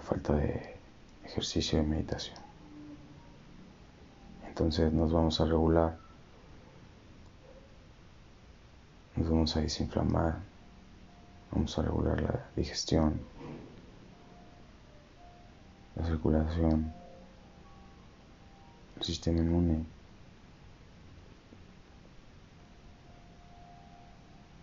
Falta 0.00 0.34
de 0.34 0.76
ejercicio 1.24 1.78
de 1.78 1.84
meditación. 1.84 2.38
Entonces 4.46 4.92
nos 4.92 5.12
vamos 5.12 5.40
a 5.40 5.44
regular, 5.44 5.96
nos 9.14 9.30
vamos 9.30 9.56
a 9.56 9.60
desinflamar, 9.60 10.38
vamos 11.52 11.78
a 11.78 11.82
regular 11.82 12.20
la 12.20 12.44
digestión, 12.56 13.20
la 15.94 16.06
circulación, 16.06 16.92
el 18.96 19.02
sistema 19.02 19.38
inmune, 19.38 19.84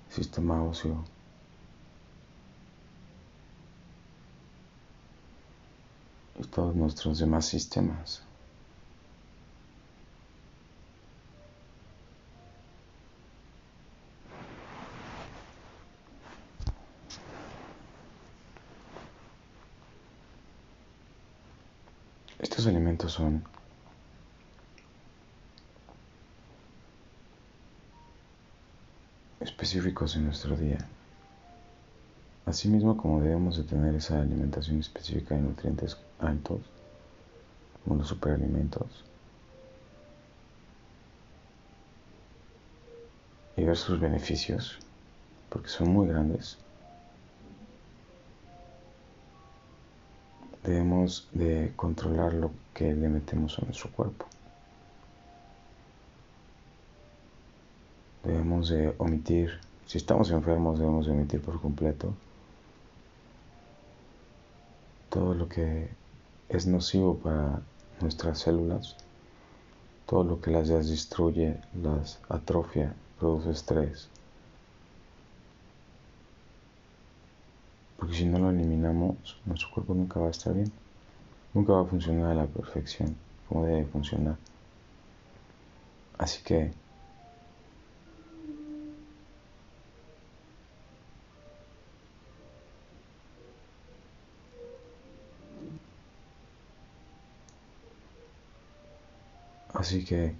el 0.10 0.13
sistema 0.13 0.62
óseo. 0.63 1.14
Todos 6.43 6.76
nuestros 6.76 7.19
demás 7.19 7.45
sistemas. 7.45 8.21
Estos 22.39 22.67
alimentos 22.67 23.13
son 23.13 23.43
específicos 29.39 30.15
en 30.15 30.26
nuestro 30.26 30.56
día. 30.56 30.78
Asimismo, 32.46 32.96
como 32.96 33.22
debemos 33.22 33.58
de 33.58 33.64
tener 33.64 33.96
esa 33.96 34.22
alimentación 34.22 34.80
específica 34.80 35.34
de 35.34 35.42
nutrientes 35.42 35.98
altos, 36.20 36.60
como 37.84 37.96
los 37.98 38.08
superalimentos, 38.08 39.04
y 43.58 43.64
ver 43.64 43.76
sus 43.76 44.00
beneficios, 44.00 44.78
porque 45.50 45.70
son 45.70 45.90
muy 45.90 46.08
grandes, 46.08 46.60
debemos 50.64 51.28
de 51.32 51.74
controlar 51.76 52.34
lo 52.34 52.52
que 52.76 52.94
le 52.94 53.10
metemos 53.10 53.58
a 53.58 53.66
nuestro 53.66 53.90
cuerpo. 53.90 54.26
Debemos 58.24 58.70
de 58.70 58.94
omitir, 59.00 59.60
si 59.88 59.98
estamos 59.98 60.30
enfermos, 60.30 60.78
debemos 60.78 61.08
de 61.08 61.12
omitir 61.12 61.42
por 61.42 61.60
completo 61.60 62.14
todo 65.15 65.34
lo 65.34 65.47
que 65.47 65.88
es 66.49 66.67
nocivo 66.67 67.15
para 67.15 67.62
nuestras 68.01 68.39
células, 68.39 68.97
todo 70.06 70.25
lo 70.25 70.41
que 70.41 70.51
las 70.51 70.67
destruye, 70.67 71.58
las 71.82 72.19
atrofia, 72.28 72.93
produce 73.17 73.51
estrés. 73.51 74.10
Porque 77.97 78.13
si 78.13 78.25
no 78.25 78.39
lo 78.39 78.49
eliminamos, 78.49 79.15
nuestro 79.45 79.71
cuerpo 79.71 79.93
nunca 79.93 80.19
va 80.19 80.28
a 80.28 80.32
estar 80.32 80.54
bien, 80.54 80.69
nunca 81.54 81.71
va 81.71 81.84
a 81.84 81.86
funcionar 81.86 82.32
a 82.32 82.36
la 82.36 82.47
perfección 82.47 83.15
como 83.47 83.65
debe 83.65 83.86
funcionar. 83.86 84.36
Así 86.17 86.43
que 86.43 86.73
Así 99.86 100.04
que 100.04 100.34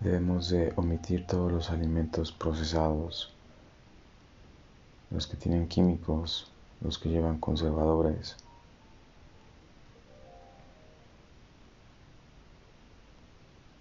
debemos 0.00 0.50
de 0.50 0.74
omitir 0.76 1.26
todos 1.26 1.50
los 1.50 1.70
alimentos 1.70 2.30
procesados, 2.30 3.32
los 5.10 5.26
que 5.26 5.38
tienen 5.38 5.66
químicos, 5.66 6.52
los 6.82 6.98
que 6.98 7.08
llevan 7.08 7.38
conservadores. 7.38 8.36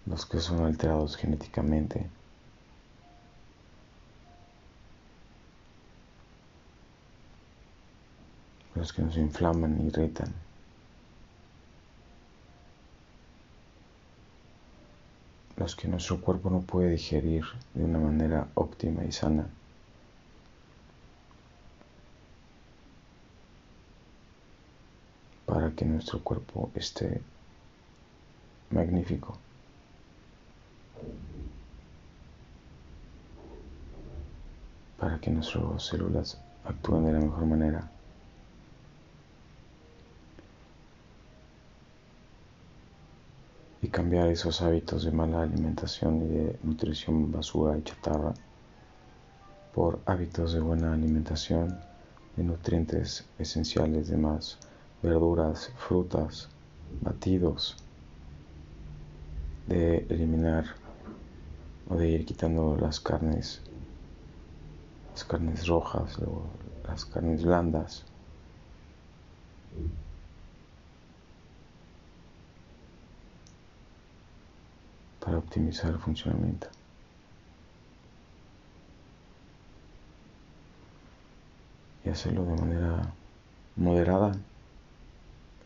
los 0.05 0.25
que 0.25 0.39
son 0.39 0.65
alterados 0.65 1.17
genéticamente. 1.17 2.09
Los 8.79 8.93
que 8.93 9.01
nos 9.01 9.17
inflaman 9.17 9.85
irritan. 9.85 10.33
Los 15.57 15.75
que 15.75 15.89
nuestro 15.89 16.21
cuerpo 16.21 16.49
no 16.49 16.61
puede 16.61 16.91
digerir 16.91 17.43
de 17.73 17.83
una 17.83 17.99
manera 17.99 18.47
óptima 18.55 19.03
y 19.03 19.11
sana. 19.11 19.49
Para 25.45 25.71
que 25.71 25.83
nuestro 25.83 26.23
cuerpo 26.23 26.71
esté 26.73 27.21
magnífico. 28.69 29.37
Para 34.97 35.19
que 35.19 35.31
nuestras 35.31 35.83
células 35.83 36.39
actúen 36.63 37.05
de 37.05 37.11
la 37.11 37.19
mejor 37.19 37.45
manera. 37.45 37.98
Cambiar 43.87 44.27
esos 44.27 44.61
hábitos 44.61 45.05
de 45.05 45.11
mala 45.11 45.41
alimentación 45.41 46.21
y 46.21 46.27
de 46.27 46.59
nutrición 46.63 47.31
basura 47.31 47.77
y 47.77 47.83
chatarra 47.83 48.33
por 49.73 49.99
hábitos 50.05 50.53
de 50.53 50.59
buena 50.59 50.93
alimentación, 50.93 51.79
de 52.35 52.43
nutrientes 52.43 53.25
esenciales 53.37 54.09
de 54.09 54.17
más 54.17 54.57
verduras, 55.01 55.71
frutas, 55.77 56.49
batidos, 57.01 57.77
de 59.67 60.05
eliminar 60.09 60.65
o 61.89 61.95
de 61.95 62.09
ir 62.09 62.25
quitando 62.25 62.75
las 62.75 62.99
carnes, 62.99 63.61
las 65.13 65.23
carnes 65.23 65.67
rojas, 65.67 66.17
las 66.87 67.05
carnes 67.05 67.43
blandas. 67.43 68.03
Para 75.29 75.37
optimizar 75.37 75.91
el 75.91 75.99
funcionamiento. 75.99 76.67
Y 82.03 82.09
hacerlo 82.09 82.45
de 82.45 82.59
manera 82.59 83.13
moderada 83.75 84.35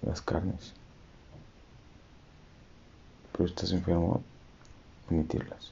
las 0.02 0.22
carnes. 0.22 0.74
Pero 3.32 3.46
estás 3.46 3.72
enfermo, 3.72 4.22
omitirlas. 5.10 5.72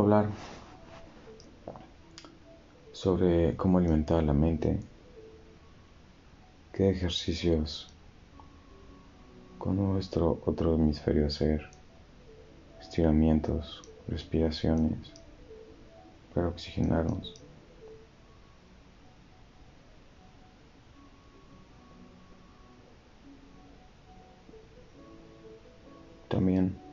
Hablar 0.00 0.30
sobre 2.90 3.54
cómo 3.54 3.76
alimentar 3.76 4.22
la 4.22 4.32
mente, 4.32 4.80
qué 6.72 6.88
ejercicios 6.88 7.92
con 9.58 9.76
nuestro 9.76 10.40
otro 10.46 10.74
hemisferio 10.74 11.26
hacer, 11.26 11.68
estiramientos, 12.80 13.82
respiraciones 14.08 15.12
para 16.34 16.48
oxigenarnos. 16.48 17.34
También 26.28 26.89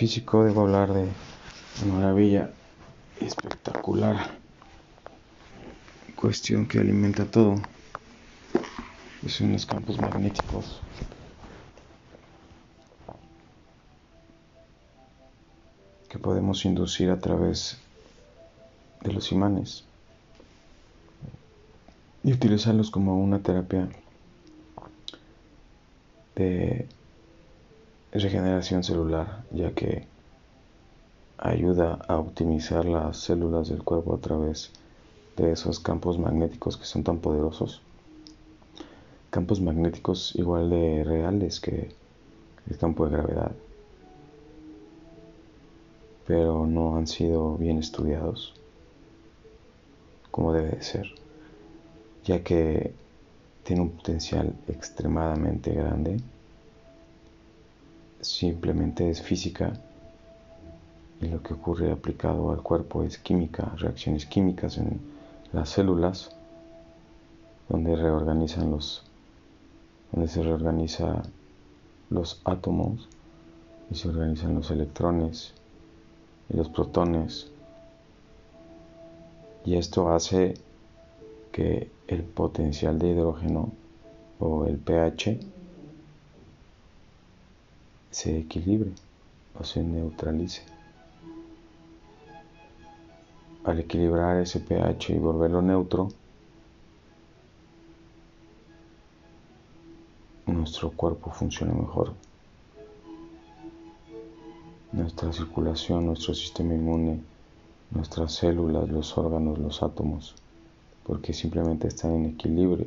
físico 0.00 0.44
debo 0.44 0.62
hablar 0.62 0.94
de 0.94 1.06
una 1.84 1.92
maravilla 1.92 2.50
espectacular, 3.20 4.30
cuestión 6.16 6.66
que 6.66 6.78
alimenta 6.78 7.26
todo, 7.26 7.56
que 9.20 9.28
son 9.28 9.52
los 9.52 9.66
campos 9.66 10.00
magnéticos. 10.00 10.80
que 16.08 16.18
podemos 16.18 16.64
inducir 16.64 17.10
a 17.10 17.20
través 17.20 17.76
de 19.02 19.12
los 19.12 19.30
imanes 19.32 19.84
y 22.24 22.32
utilizarlos 22.32 22.90
como 22.90 23.22
una 23.22 23.38
terapia 23.40 23.90
de 26.34 26.88
regeneración 28.12 28.82
celular, 28.82 29.44
ya 29.52 29.72
que 29.72 30.06
ayuda 31.38 31.98
a 32.08 32.16
optimizar 32.18 32.84
las 32.84 33.18
células 33.18 33.68
del 33.68 33.82
cuerpo 33.82 34.14
a 34.14 34.20
través 34.20 34.72
de 35.36 35.52
esos 35.52 35.78
campos 35.78 36.18
magnéticos 36.18 36.76
que 36.76 36.84
son 36.84 37.04
tan 37.04 37.18
poderosos. 37.18 37.82
Campos 39.30 39.60
magnéticos 39.60 40.34
igual 40.34 40.70
de 40.70 41.04
reales 41.04 41.60
que 41.60 41.90
el 42.68 42.78
campo 42.78 43.06
de 43.06 43.12
gravedad, 43.12 43.52
pero 46.26 46.66
no 46.66 46.96
han 46.96 47.06
sido 47.06 47.56
bien 47.56 47.78
estudiados 47.78 48.54
como 50.30 50.52
debe 50.52 50.70
de 50.70 50.82
ser, 50.82 51.06
ya 52.24 52.42
que 52.42 52.92
tiene 53.62 53.82
un 53.82 53.90
potencial 53.90 54.52
extremadamente 54.68 55.72
grande 55.72 56.20
simplemente 58.20 59.08
es 59.10 59.22
física 59.22 59.72
y 61.20 61.26
lo 61.26 61.42
que 61.42 61.54
ocurre 61.54 61.92
aplicado 61.92 62.50
al 62.50 62.62
cuerpo 62.62 63.02
es 63.02 63.18
química, 63.18 63.72
reacciones 63.76 64.26
químicas 64.26 64.78
en 64.78 65.00
las 65.52 65.68
células 65.68 66.30
donde 67.68 67.94
reorganizan 67.94 68.70
los 68.70 69.04
donde 70.12 70.28
se 70.28 70.42
reorganiza 70.42 71.22
los 72.08 72.40
átomos 72.44 73.08
y 73.90 73.94
se 73.94 74.08
organizan 74.08 74.54
los 74.54 74.70
electrones 74.70 75.54
y 76.48 76.56
los 76.56 76.68
protones. 76.68 77.50
Y 79.64 79.76
esto 79.76 80.10
hace 80.10 80.54
que 81.52 81.90
el 82.08 82.22
potencial 82.22 82.98
de 82.98 83.10
hidrógeno 83.10 83.72
o 84.40 84.66
el 84.66 84.78
pH 84.78 85.38
se 88.10 88.38
equilibre 88.38 88.90
o 89.58 89.64
se 89.64 89.82
neutralice. 89.82 90.62
Al 93.64 93.78
equilibrar 93.78 94.38
ese 94.38 94.60
pH 94.60 95.12
y 95.12 95.18
volverlo 95.18 95.62
neutro, 95.62 96.08
nuestro 100.46 100.90
cuerpo 100.90 101.30
funciona 101.30 101.72
mejor. 101.72 102.14
Nuestra 104.92 105.32
circulación, 105.32 106.06
nuestro 106.06 106.34
sistema 106.34 106.74
inmune, 106.74 107.20
nuestras 107.90 108.34
células, 108.34 108.88
los 108.88 109.16
órganos, 109.16 109.58
los 109.58 109.82
átomos, 109.82 110.34
porque 111.04 111.32
simplemente 111.32 111.86
están 111.88 112.14
en 112.14 112.26
equilibrio. 112.26 112.86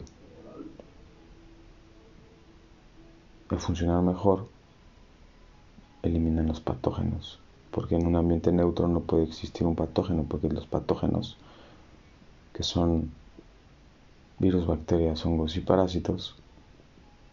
Al 3.49 3.59
funcionar 3.59 4.01
mejor, 4.01 4.47
eliminan 6.03 6.47
los 6.47 6.59
patógenos, 6.59 7.39
porque 7.71 7.95
en 7.95 8.05
un 8.05 8.15
ambiente 8.15 8.51
neutro 8.51 8.87
no 8.87 8.99
puede 8.99 9.23
existir 9.23 9.65
un 9.65 9.75
patógeno, 9.75 10.25
porque 10.29 10.49
los 10.49 10.67
patógenos, 10.67 11.37
que 12.53 12.63
son 12.63 13.11
virus, 14.37 14.67
bacterias, 14.67 15.25
hongos 15.25 15.55
y 15.55 15.61
parásitos, 15.61 16.35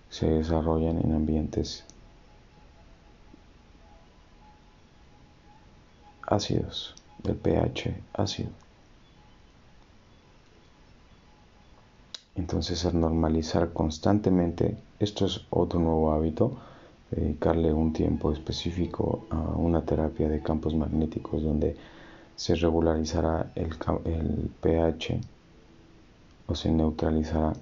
se 0.09 0.29
desarrollan 0.31 0.99
en 0.99 1.15
ambientes 1.15 1.85
ácidos, 6.27 6.95
del 7.23 7.37
pH 7.37 7.95
ácido. 8.15 8.51
Entonces 12.37 12.85
al 12.87 12.99
normalizar 12.99 13.73
constantemente, 13.73 14.77
esto 15.01 15.27
es 15.27 15.43
otro 15.51 15.81
nuevo 15.81 16.13
hábito, 16.13 16.57
dedicarle 17.11 17.73
un 17.73 17.93
tiempo 17.93 18.33
específico 18.33 19.27
a 19.31 19.37
una 19.37 19.85
terapia 19.85 20.29
de 20.29 20.43
campos 20.43 20.75
magnéticos 20.75 21.43
donde 21.43 21.77
se 22.37 22.55
regularizará 22.55 23.53
el, 23.55 24.51
pH 24.61 25.21
o 26.47 26.55
se 26.55 26.71
neutralizará 26.71 27.53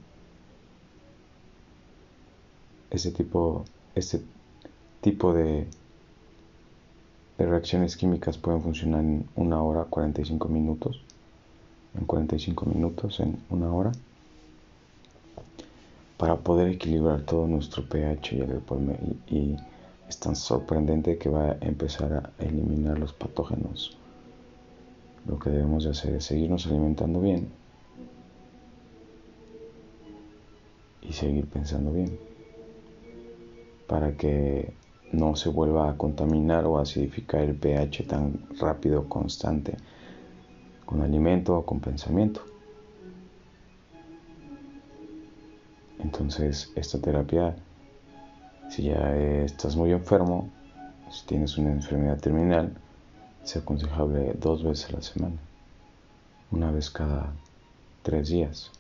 ese 2.91 3.11
tipo, 3.11 3.65
este 3.95 4.21
tipo 5.01 5.33
de, 5.33 5.67
de 7.39 7.47
reacciones 7.47 7.97
químicas 7.97 8.39
pueden 8.39 8.63
funcionar 8.63 9.01
en 9.01 9.29
una 9.37 9.63
hora 9.63 9.85
45 9.85 10.49
minutos 10.49 11.03
en 11.99 12.05
45 12.05 12.67
minutos 12.67 13.21
en 13.21 13.39
una 13.51 13.73
hora 13.73 13.93
para 16.19 16.37
poder 16.37 16.69
equilibrar 16.69 17.23
todo 17.23 17.47
nuestro 17.47 17.89
pH 17.89 18.37
y, 18.37 18.41
el, 18.41 18.61
y 19.29 19.57
es 20.09 20.19
tan 20.19 20.37
sorprendente 20.37 21.17
que 21.17 21.31
va 21.31 21.53
a 21.53 21.57
empezar 21.61 22.13
a 22.13 22.45
eliminar 22.45 22.99
los 22.99 23.13
patógenos. 23.13 23.97
Lo 25.27 25.39
que 25.39 25.51
debemos 25.51 25.87
hacer 25.87 26.17
es 26.17 26.25
seguirnos 26.25 26.67
alimentando 26.67 27.21
bien 27.21 27.49
y 31.03 31.13
seguir 31.13 31.47
pensando 31.47 31.93
bien 31.93 32.19
para 33.87 34.17
que 34.17 34.75
no 35.13 35.37
se 35.37 35.49
vuelva 35.49 35.89
a 35.89 35.97
contaminar 35.97 36.67
o 36.67 36.79
acidificar 36.79 37.43
el 37.43 37.55
pH 37.55 38.07
tan 38.07 38.47
rápido, 38.59 39.09
constante, 39.09 39.77
con 40.85 41.01
alimento 41.01 41.57
o 41.57 41.65
con 41.65 41.81
pensamiento. 41.81 42.43
Entonces, 45.99 46.71
esta 46.75 47.01
terapia, 47.01 47.57
si 48.71 48.85
ya 48.85 49.17
estás 49.17 49.77
muy 49.77 49.93
enfermo, 49.93 50.49
si 51.11 51.27
tienes 51.27 51.59
una 51.59 51.73
enfermedad 51.73 52.19
terminal, 52.19 52.73
es 53.43 53.57
aconsejable 53.57 54.35
dos 54.35 54.63
veces 54.63 54.91
a 54.91 54.97
la 54.97 55.03
semana, 55.03 55.37
una 56.51 56.71
vez 56.71 56.91
cada 56.91 57.33
tres 58.03 58.29
días, 58.29 58.71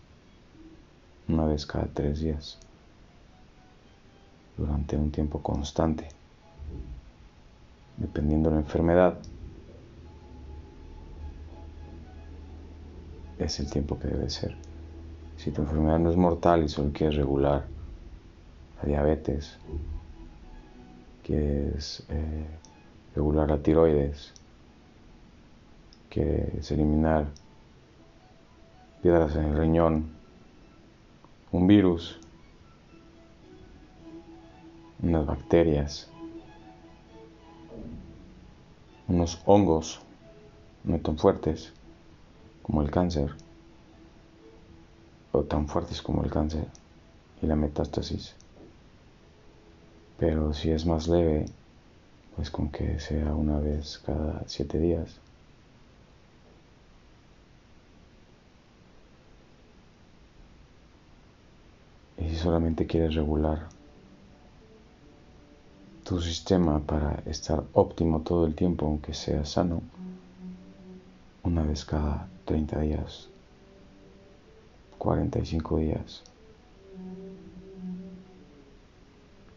una 1.26 1.44
vez 1.46 1.66
cada 1.66 1.86
tres 1.86 2.20
días, 2.20 2.58
durante 4.56 4.96
un 4.96 5.10
tiempo 5.10 5.42
constante, 5.42 6.08
dependiendo 7.96 8.50
de 8.50 8.56
la 8.56 8.60
enfermedad. 8.62 9.18
Es 13.38 13.60
el 13.60 13.70
tiempo 13.70 13.98
que 13.98 14.08
debe 14.08 14.28
ser. 14.28 14.67
Si 15.39 15.53
tu 15.53 15.62
enfermedad 15.62 16.01
no 16.01 16.11
es 16.11 16.16
mortal 16.16 16.64
y 16.64 16.68
solo 16.68 16.91
quieres 16.93 17.14
regular 17.14 17.64
la 18.76 18.89
diabetes, 18.89 19.57
quieres 21.22 22.05
eh, 22.09 22.47
regular 23.14 23.49
la 23.49 23.59
tiroides, 23.59 24.34
quieres 26.11 26.68
eliminar 26.72 27.28
piedras 29.01 29.36
en 29.36 29.45
el 29.45 29.57
riñón, 29.57 30.11
un 31.53 31.68
virus, 31.68 32.18
unas 35.01 35.24
bacterias, 35.24 36.11
unos 39.07 39.41
hongos 39.47 40.01
no 40.82 40.99
tan 40.99 41.16
fuertes 41.16 41.72
como 42.62 42.82
el 42.82 42.91
cáncer, 42.91 43.36
o 45.33 45.43
tan 45.43 45.68
fuertes 45.68 46.03
como 46.03 46.22
el 46.24 46.31
cáncer 46.31 46.66
y 47.43 47.47
la 47.47 47.57
metástasis. 47.57 48.35
Pero 50.18 50.53
si 50.53 50.70
es 50.70 50.85
más 50.87 51.09
leve, 51.09 51.47
pues 52.37 52.51
con 52.51 52.70
que 52.70 52.99
sea 53.01 53.35
una 53.35 53.59
vez 53.59 53.99
cada 54.05 54.43
siete 54.47 54.79
días. 54.79 55.16
Y 62.16 62.29
si 62.31 62.37
solamente 62.37 62.87
quieres 62.87 63.14
regular 63.14 63.68
tu 66.05 66.20
sistema 66.20 66.81
para 66.81 67.22
estar 67.26 67.62
óptimo 67.74 68.20
todo 68.22 68.47
el 68.47 68.55
tiempo, 68.55 68.87
aunque 68.87 69.14
sea 69.14 69.45
sano, 69.45 69.83
una 71.43 71.62
vez 71.62 71.85
cada 71.85 72.29
30 72.47 72.81
días, 72.81 73.29
45 74.99 75.78
días. 75.78 76.22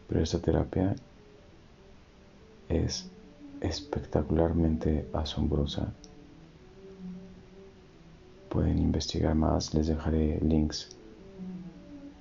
Pero 0.08 0.22
esta 0.22 0.38
terapia 0.38 0.94
es 2.68 3.10
espectacularmente 3.60 5.08
asombrosa. 5.12 5.92
Pueden 8.48 8.78
investigar 8.78 9.34
más, 9.34 9.72
les 9.72 9.86
dejaré 9.86 10.38
links 10.40 10.96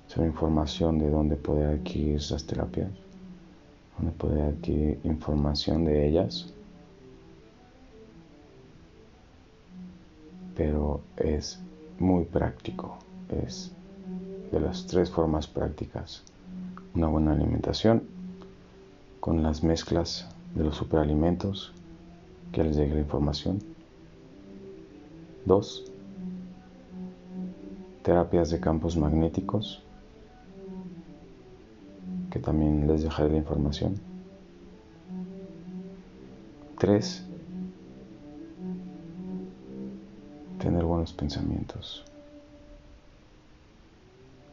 sobre 0.08 0.28
información 0.28 1.00
de 1.00 1.10
dónde 1.10 1.36
poder 1.36 1.80
adquirir 1.80 2.18
esas 2.18 2.46
terapias, 2.46 2.90
dónde 3.98 4.12
poder 4.14 4.54
adquirir 4.54 5.00
información 5.04 5.86
de 5.86 6.08
ellas. 6.08 6.54
Pero 10.56 11.02
es 11.18 11.60
muy 12.00 12.26
práctico, 12.26 12.98
es 13.32 13.72
de 14.52 14.60
las 14.60 14.86
tres 14.86 15.10
formas 15.10 15.48
prácticas 15.48 16.24
una 16.94 17.08
buena 17.08 17.32
alimentación 17.32 18.04
con 19.20 19.44
las 19.44 19.64
mezclas 19.64 20.28
de 20.56 20.64
los 20.64 20.76
superalimentos 20.76 21.74
que 22.52 22.64
les 22.64 22.76
deje 22.76 22.94
la 22.94 23.00
información. 23.00 23.60
Dos, 25.46 25.86
terapias 28.04 28.50
de 28.50 28.60
campos 28.60 28.98
magnéticos 28.98 29.84
que 32.30 32.40
también 32.40 32.88
les 32.88 33.04
dejaré 33.04 33.30
la 33.30 33.38
información. 33.38 33.96
Tres, 36.78 37.24
tener 40.60 40.84
buenos 40.84 41.14
pensamientos. 41.14 42.04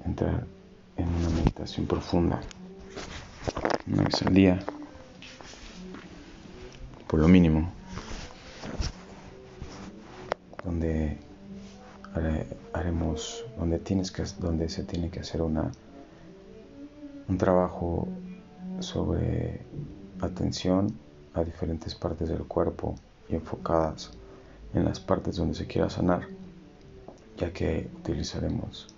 Entrar 0.08 0.46
en 0.96 1.06
una 1.06 1.28
meditación 1.28 1.86
profunda, 1.86 2.40
una 3.86 4.04
vez 4.04 4.22
al 4.22 4.32
día, 4.32 4.58
por 7.06 7.20
lo 7.20 7.28
mínimo, 7.28 7.70
donde 10.64 11.18
haremos, 12.72 13.44
donde 13.58 13.78
tienes 13.80 14.10
que, 14.10 14.24
donde 14.38 14.70
se 14.70 14.84
tiene 14.84 15.10
que 15.10 15.20
hacer 15.20 15.42
una 15.42 15.70
un 17.28 17.36
trabajo 17.36 18.08
sobre 18.80 19.60
atención 20.22 20.90
a 21.34 21.44
diferentes 21.44 21.94
partes 21.94 22.30
del 22.30 22.44
cuerpo 22.44 22.94
y 23.28 23.34
enfocadas 23.34 24.12
en 24.72 24.86
las 24.86 25.00
partes 25.00 25.36
donde 25.36 25.54
se 25.54 25.66
quiera 25.66 25.90
sanar, 25.90 26.28
ya 27.36 27.52
que 27.52 27.90
utilizaremos 27.98 28.94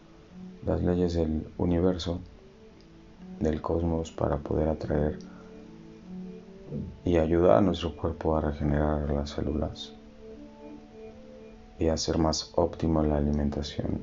las 0.67 0.83
leyes 0.83 1.15
del 1.15 1.47
universo, 1.59 2.21
del 3.39 3.61
cosmos, 3.61 4.13
para 4.13 4.37
poder 4.39 4.69
atraer 4.69 5.19
y 7.05 7.17
ayudar 7.17 7.59
a 7.59 7.61
nuestro 7.61 7.97
cuerpo 7.97 8.37
a 8.37 8.41
regenerar 8.41 9.11
las 9.11 9.31
células 9.31 9.93
y 11.79 11.89
hacer 11.89 12.19
más 12.19 12.53
óptima 12.57 13.03
la 13.03 13.17
alimentación 13.17 14.03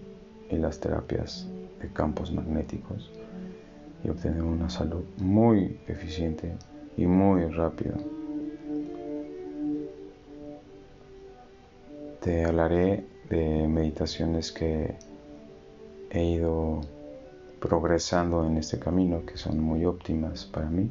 y 0.50 0.58
las 0.58 0.80
terapias 0.80 1.48
de 1.80 1.90
campos 1.90 2.32
magnéticos 2.32 3.12
y 4.04 4.10
obtener 4.10 4.42
una 4.42 4.70
salud 4.70 5.04
muy 5.18 5.80
eficiente 5.88 6.56
y 6.98 7.06
muy 7.06 7.46
rápida. 7.46 7.96
Te 12.22 12.46
hablaré 12.46 13.06
de 13.30 13.68
meditaciones 13.68 14.52
que 14.52 14.96
he 16.18 16.26
ido 16.26 16.82
progresando 17.60 18.46
en 18.46 18.58
este 18.58 18.80
camino 18.80 19.26
que 19.26 19.38
son 19.38 19.60
muy 19.60 19.86
óptimas 19.86 20.46
para 20.46 20.68
mí, 20.70 20.90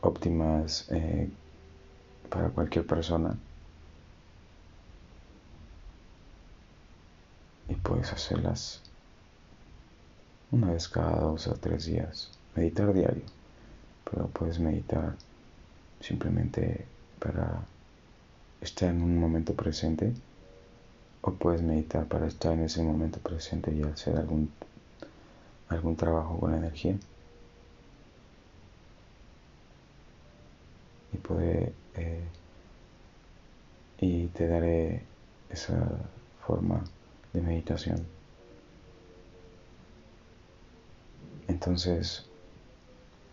óptimas 0.00 0.86
eh, 0.90 1.30
para 2.28 2.50
cualquier 2.50 2.86
persona. 2.86 3.36
Y 7.68 7.74
puedes 7.76 8.12
hacerlas 8.12 8.82
una 10.50 10.70
vez 10.70 10.88
cada 10.88 11.20
dos 11.20 11.46
o 11.46 11.54
tres 11.54 11.86
días. 11.86 12.30
Meditar 12.54 12.92
diario, 12.92 13.24
pero 14.08 14.28
puedes 14.28 14.60
meditar 14.60 15.16
simplemente 16.00 16.84
para 17.18 17.62
estar 18.60 18.90
en 18.90 19.02
un 19.02 19.18
momento 19.18 19.54
presente 19.54 20.12
o 21.26 21.32
puedes 21.32 21.62
meditar 21.62 22.06
para 22.06 22.26
estar 22.26 22.52
en 22.52 22.64
ese 22.64 22.82
momento 22.82 23.18
presente 23.18 23.72
y 23.72 23.82
hacer 23.82 24.16
algún, 24.16 24.50
algún 25.70 25.96
trabajo 25.96 26.38
con 26.38 26.50
la 26.50 26.58
energía. 26.58 26.96
Y 31.14 31.16
puede, 31.16 31.72
eh, 31.94 32.24
y 34.00 34.26
te 34.28 34.46
daré 34.46 35.02
esa 35.48 35.88
forma 36.46 36.84
de 37.32 37.40
meditación. 37.40 38.04
Entonces, 41.48 42.26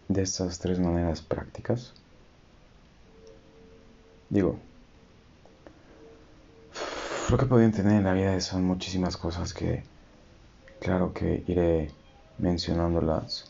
de 0.07 0.21
estas 0.21 0.59
tres 0.59 0.79
maneras 0.79 1.21
prácticas, 1.21 1.93
digo, 4.29 4.57
lo 7.31 7.37
que 7.37 7.45
pueden 7.45 7.71
tener 7.71 7.93
en 7.93 8.03
la 8.03 8.13
vida 8.13 8.37
son 8.41 8.65
muchísimas 8.65 9.15
cosas 9.15 9.53
que, 9.53 9.83
claro 10.81 11.13
que 11.13 11.45
iré 11.47 11.89
mencionándolas. 12.37 13.49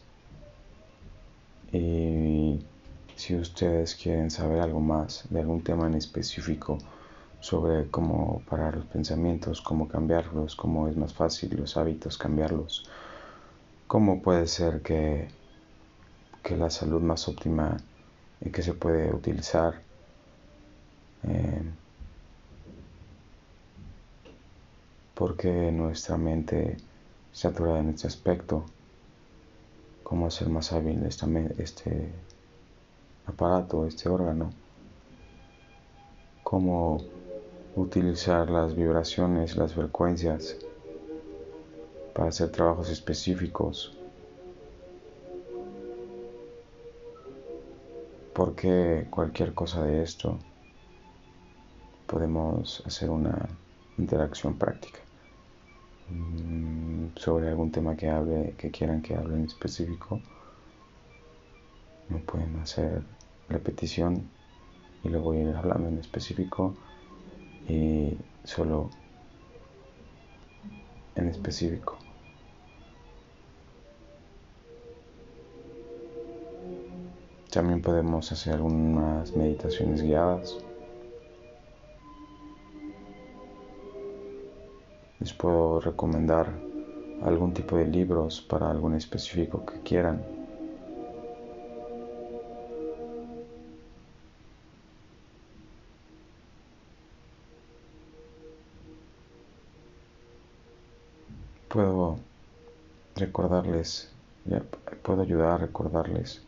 Y 1.71 2.63
si 3.15 3.35
ustedes 3.35 3.95
quieren 3.95 4.29
saber 4.29 4.61
algo 4.61 4.79
más 4.81 5.25
de 5.31 5.39
algún 5.39 5.63
tema 5.63 5.87
en 5.87 5.95
específico 5.95 6.77
sobre 7.39 7.87
cómo 7.89 8.43
parar 8.47 8.75
los 8.75 8.85
pensamientos, 8.85 9.61
cómo 9.61 9.87
cambiarlos, 9.87 10.55
cómo 10.55 10.87
es 10.87 10.95
más 10.95 11.13
fácil 11.13 11.55
los 11.57 11.75
hábitos 11.75 12.17
cambiarlos, 12.19 12.87
¿Cómo 13.87 14.21
puede 14.21 14.47
ser 14.47 14.81
que, 14.81 15.27
que 16.43 16.55
la 16.55 16.69
salud 16.69 17.01
más 17.01 17.27
óptima 17.27 17.75
y 18.39 18.49
que 18.49 18.61
se 18.61 18.73
puede 18.73 19.13
utilizar 19.13 19.81
eh, 21.23 21.63
porque 25.21 25.71
nuestra 25.71 26.17
mente 26.17 26.77
saturada 27.31 27.77
en 27.77 27.89
este 27.89 28.07
aspecto, 28.07 28.65
cómo 30.01 30.25
hacer 30.25 30.49
más 30.49 30.73
hábil 30.73 31.05
este 31.05 32.11
aparato, 33.27 33.85
este 33.85 34.09
órgano, 34.09 34.49
cómo 36.41 37.03
utilizar 37.75 38.49
las 38.49 38.75
vibraciones, 38.75 39.57
las 39.57 39.75
frecuencias 39.75 40.57
para 42.15 42.29
hacer 42.29 42.49
trabajos 42.49 42.89
específicos. 42.89 43.95
Porque 48.33 49.05
cualquier 49.11 49.53
cosa 49.53 49.83
de 49.83 50.01
esto 50.01 50.39
podemos 52.07 52.81
hacer 52.87 53.11
una 53.11 53.47
interacción 53.99 54.57
práctica 54.57 55.10
sobre 57.15 57.49
algún 57.49 57.71
tema 57.71 57.95
que 57.95 58.09
hable, 58.09 58.55
que 58.57 58.71
quieran 58.71 59.01
que 59.01 59.15
hable 59.15 59.35
en 59.35 59.45
específico. 59.45 60.21
No 62.09 62.19
pueden 62.19 62.59
hacer 62.59 63.03
repetición 63.49 64.23
y 65.03 65.09
lo 65.09 65.21
voy 65.21 65.37
a 65.37 65.41
ir 65.41 65.55
hablando 65.55 65.89
en 65.89 65.97
específico 65.97 66.75
y 67.67 68.17
solo 68.43 68.89
en 71.15 71.27
específico. 71.27 71.97
También 77.51 77.81
podemos 77.81 78.31
hacer 78.31 78.53
algunas 78.53 79.35
meditaciones 79.35 80.01
guiadas. 80.01 80.57
Les 85.21 85.33
puedo 85.33 85.79
recomendar 85.79 86.47
algún 87.21 87.53
tipo 87.53 87.77
de 87.77 87.85
libros 87.85 88.41
para 88.41 88.71
algún 88.71 88.95
específico 88.95 89.63
que 89.63 89.79
quieran. 89.81 90.19
Puedo 101.69 102.17
recordarles, 103.15 104.11
puedo 105.03 105.21
ayudar 105.21 105.51
a 105.51 105.57
recordarles 105.57 106.41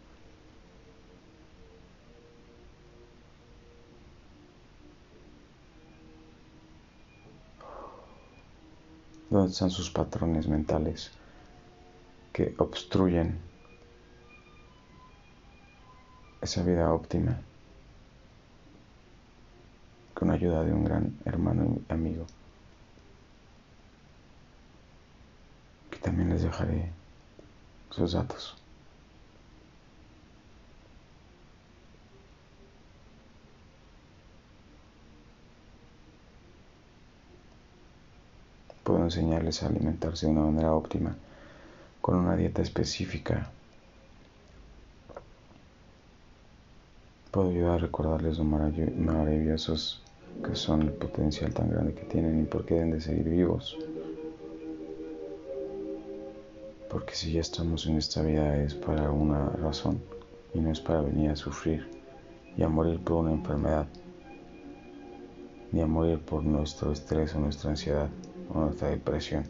¿Dónde 9.33 9.51
están 9.51 9.71
sus 9.71 9.89
patrones 9.89 10.47
mentales 10.47 11.09
que 12.31 12.53
obstruyen 12.59 13.39
esa 16.39 16.61
vida 16.61 16.93
óptima 16.93 17.41
con 20.13 20.29
ayuda 20.29 20.63
de 20.63 20.71
un 20.71 20.83
gran 20.85 21.17
hermano 21.25 21.79
y 21.89 21.91
amigo? 21.91 22.27
Que 25.89 25.97
también 25.97 26.29
les 26.29 26.43
dejaré 26.43 26.91
sus 27.89 28.11
datos. 28.11 28.62
Enseñarles 39.03 39.63
a 39.63 39.67
alimentarse 39.67 40.25
de 40.25 40.31
una 40.31 40.41
manera 40.41 40.73
óptima, 40.73 41.15
con 42.01 42.15
una 42.15 42.35
dieta 42.35 42.61
específica. 42.61 43.49
Puedo 47.31 47.49
ayudar 47.49 47.71
a 47.71 47.77
recordarles 47.77 48.37
lo 48.37 48.43
maravillosos 48.43 50.03
que 50.43 50.55
son, 50.55 50.81
el 50.83 50.91
potencial 50.91 51.53
tan 51.53 51.69
grande 51.69 51.93
que 51.93 52.03
tienen 52.03 52.41
y 52.41 52.45
por 52.45 52.65
qué 52.65 52.75
deben 52.75 52.91
de 52.91 53.01
seguir 53.01 53.29
vivos. 53.29 53.77
Porque 56.89 57.15
si 57.15 57.31
ya 57.31 57.41
estamos 57.41 57.87
en 57.87 57.97
esta 57.97 58.21
vida 58.21 58.57
es 58.57 58.73
para 58.75 59.09
una 59.11 59.49
razón 59.49 59.99
y 60.53 60.59
no 60.59 60.71
es 60.71 60.79
para 60.79 61.01
venir 61.01 61.31
a 61.31 61.35
sufrir 61.35 61.87
y 62.55 62.63
a 62.63 62.69
morir 62.69 62.99
por 62.99 63.17
una 63.17 63.31
enfermedad, 63.31 63.87
ni 65.71 65.81
a 65.81 65.87
morir 65.87 66.19
por 66.19 66.43
nuestro 66.43 66.91
estrés 66.91 67.33
o 67.33 67.39
nuestra 67.39 67.71
ansiedad 67.71 68.09
o 68.49 68.59
nuestra 68.59 68.89
depresión, 68.89 69.43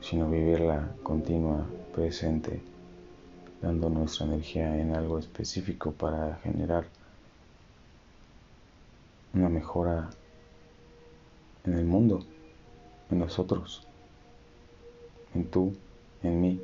sino 0.00 0.28
vivirla 0.28 0.94
continua, 1.02 1.66
presente, 1.94 2.60
dando 3.60 3.88
nuestra 3.88 4.26
energía 4.26 4.78
en 4.78 4.94
algo 4.94 5.18
específico 5.18 5.92
para 5.92 6.36
generar 6.42 6.84
una 9.34 9.48
mejora 9.48 10.10
en 11.64 11.74
el 11.74 11.84
mundo, 11.84 12.24
en 13.10 13.18
nosotros, 13.18 13.86
en 15.34 15.44
tú, 15.46 15.74
en 16.22 16.40
mí, 16.40 16.60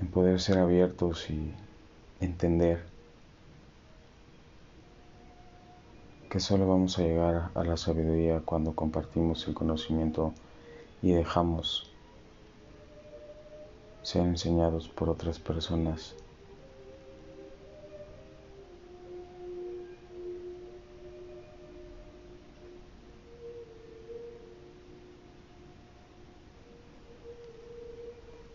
en 0.00 0.06
poder 0.08 0.40
ser 0.40 0.58
abiertos 0.58 1.28
y 1.30 1.52
entender 2.20 2.91
que 6.32 6.40
solo 6.40 6.66
vamos 6.66 6.98
a 6.98 7.02
llegar 7.02 7.50
a 7.54 7.62
la 7.62 7.76
sabiduría 7.76 8.40
cuando 8.40 8.74
compartimos 8.74 9.46
el 9.48 9.52
conocimiento 9.52 10.32
y 11.02 11.12
dejamos 11.12 11.90
ser 14.00 14.22
enseñados 14.22 14.88
por 14.88 15.10
otras 15.10 15.38
personas. 15.38 16.14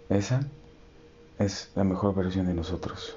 Esa 0.10 0.40
es 1.38 1.70
la 1.76 1.84
mejor 1.84 2.16
versión 2.16 2.48
de 2.48 2.56
nosotros. 2.56 3.16